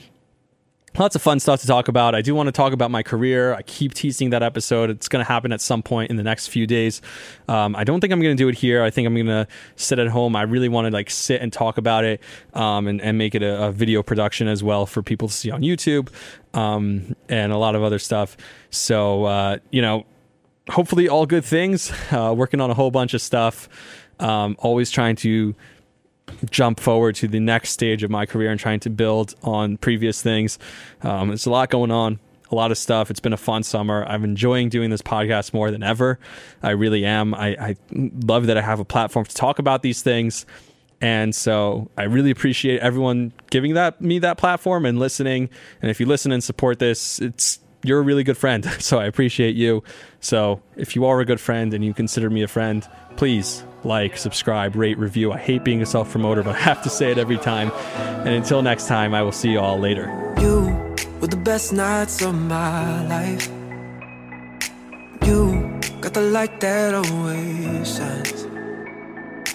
[1.00, 2.16] lots of fun stuff to talk about.
[2.16, 3.54] I do want to talk about my career.
[3.54, 4.90] I keep teasing that episode.
[4.90, 7.02] It's going to happen at some point in the next few days.
[7.48, 8.84] Um, I don't think I'm going to do it here.
[8.84, 10.36] I think I'm going to sit at home.
[10.36, 12.22] I really want to like sit and talk about it
[12.54, 15.52] um, and, and make it a, a, video production as well for people to see
[15.52, 16.10] on YouTube
[16.54, 18.38] um, and a lot of other stuff.
[18.70, 20.06] So, uh, you know,
[20.70, 21.92] hopefully all good things.
[22.16, 23.68] Uh, working on a whole bunch of stuff.
[24.20, 25.54] Um, always trying to
[26.50, 30.22] jump forward to the next stage of my career and trying to build on previous
[30.22, 30.60] things.
[31.02, 32.20] Um, there's a lot going on,
[32.52, 33.10] a lot of stuff.
[33.10, 34.06] It's been a fun summer.
[34.06, 36.20] I'm enjoying doing this podcast more than ever.
[36.62, 37.34] I really am.
[37.34, 40.46] I, I love that I have a platform to talk about these things.
[41.02, 45.50] And so I really appreciate everyone giving that me that platform and listening.
[45.82, 48.66] And if you listen and support this, it's you're a really good friend.
[48.80, 49.84] So I appreciate you.
[50.20, 54.18] So if you are a good friend and you consider me a friend, please like,
[54.18, 55.32] subscribe, rate, review.
[55.32, 57.72] I hate being a self promoter, but I have to say it every time.
[58.26, 60.06] And until next time, I will see you all later.
[60.40, 60.76] You
[61.22, 63.48] were the best nights of my life.
[65.26, 68.46] You got the light that always shines.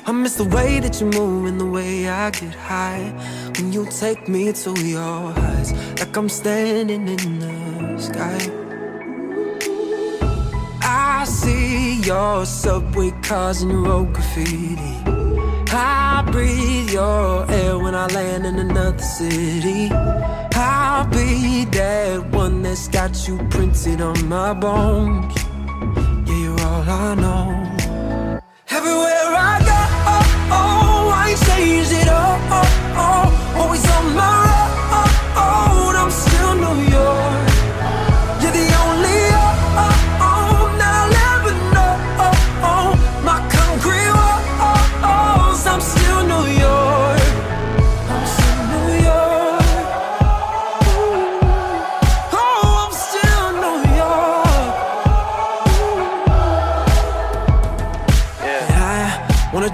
[0.06, 3.12] I miss the way that you move and the way I get high
[3.56, 8.69] when you take me to your heights, like I'm standing in the sky.
[10.92, 14.96] I see your subway cars and your road graffiti.
[15.72, 19.88] I breathe your air when I land in another city.
[19.92, 25.32] I'll be that one that's got you printed on my bones.
[26.26, 27.59] Yeah, you're all I know.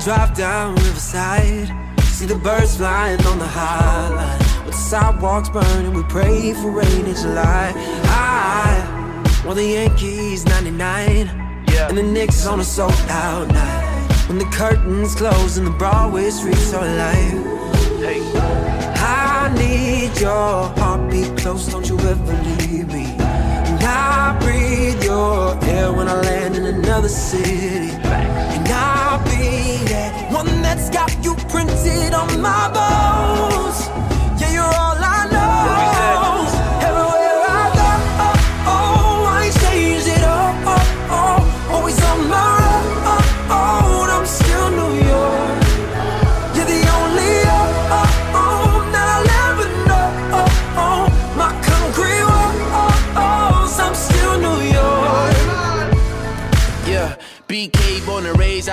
[0.06, 1.66] Drive down Riverside,
[2.04, 4.38] see the birds flying on the high line.
[4.64, 7.72] With the sidewalks burning, we pray for rain in July.
[8.04, 14.28] I want the Yankees 99, and the Knicks on a sold out night.
[14.28, 17.44] When the curtains close and the Broadway streets are alive.
[19.02, 23.06] I need your heartbeat close, don't you ever leave me.
[23.18, 27.90] And I breathe your air when I land in another city.
[29.66, 33.88] That one that's got you printed on my bones.
[34.40, 34.94] Yeah, you're all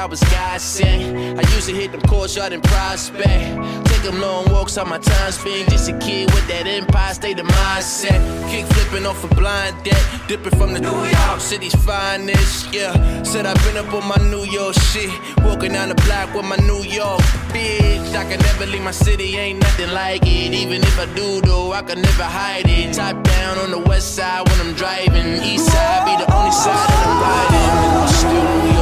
[0.04, 1.40] I was God sent.
[1.40, 3.88] I used to hit them courts out in prospect.
[3.88, 5.70] Take them long walks on my time spent.
[5.70, 8.20] Just a kid with that empire state of mindset.
[8.52, 10.04] Kick flipping off a blind deck.
[10.28, 12.74] Dipping from the New York City's finest.
[12.74, 12.92] Yeah,
[13.24, 15.10] said I've been up on my New York shit.
[15.38, 17.22] Walking down the block with my New York
[17.56, 18.14] bitch.
[18.14, 20.54] I can never leave my city, ain't nothing like it.
[20.54, 22.94] Even if I do, though, I can never hide it.
[22.94, 25.42] Top down on the west side when I'm driving.
[25.44, 28.02] East side be the only side that I'm riding.
[28.02, 28.73] I'm still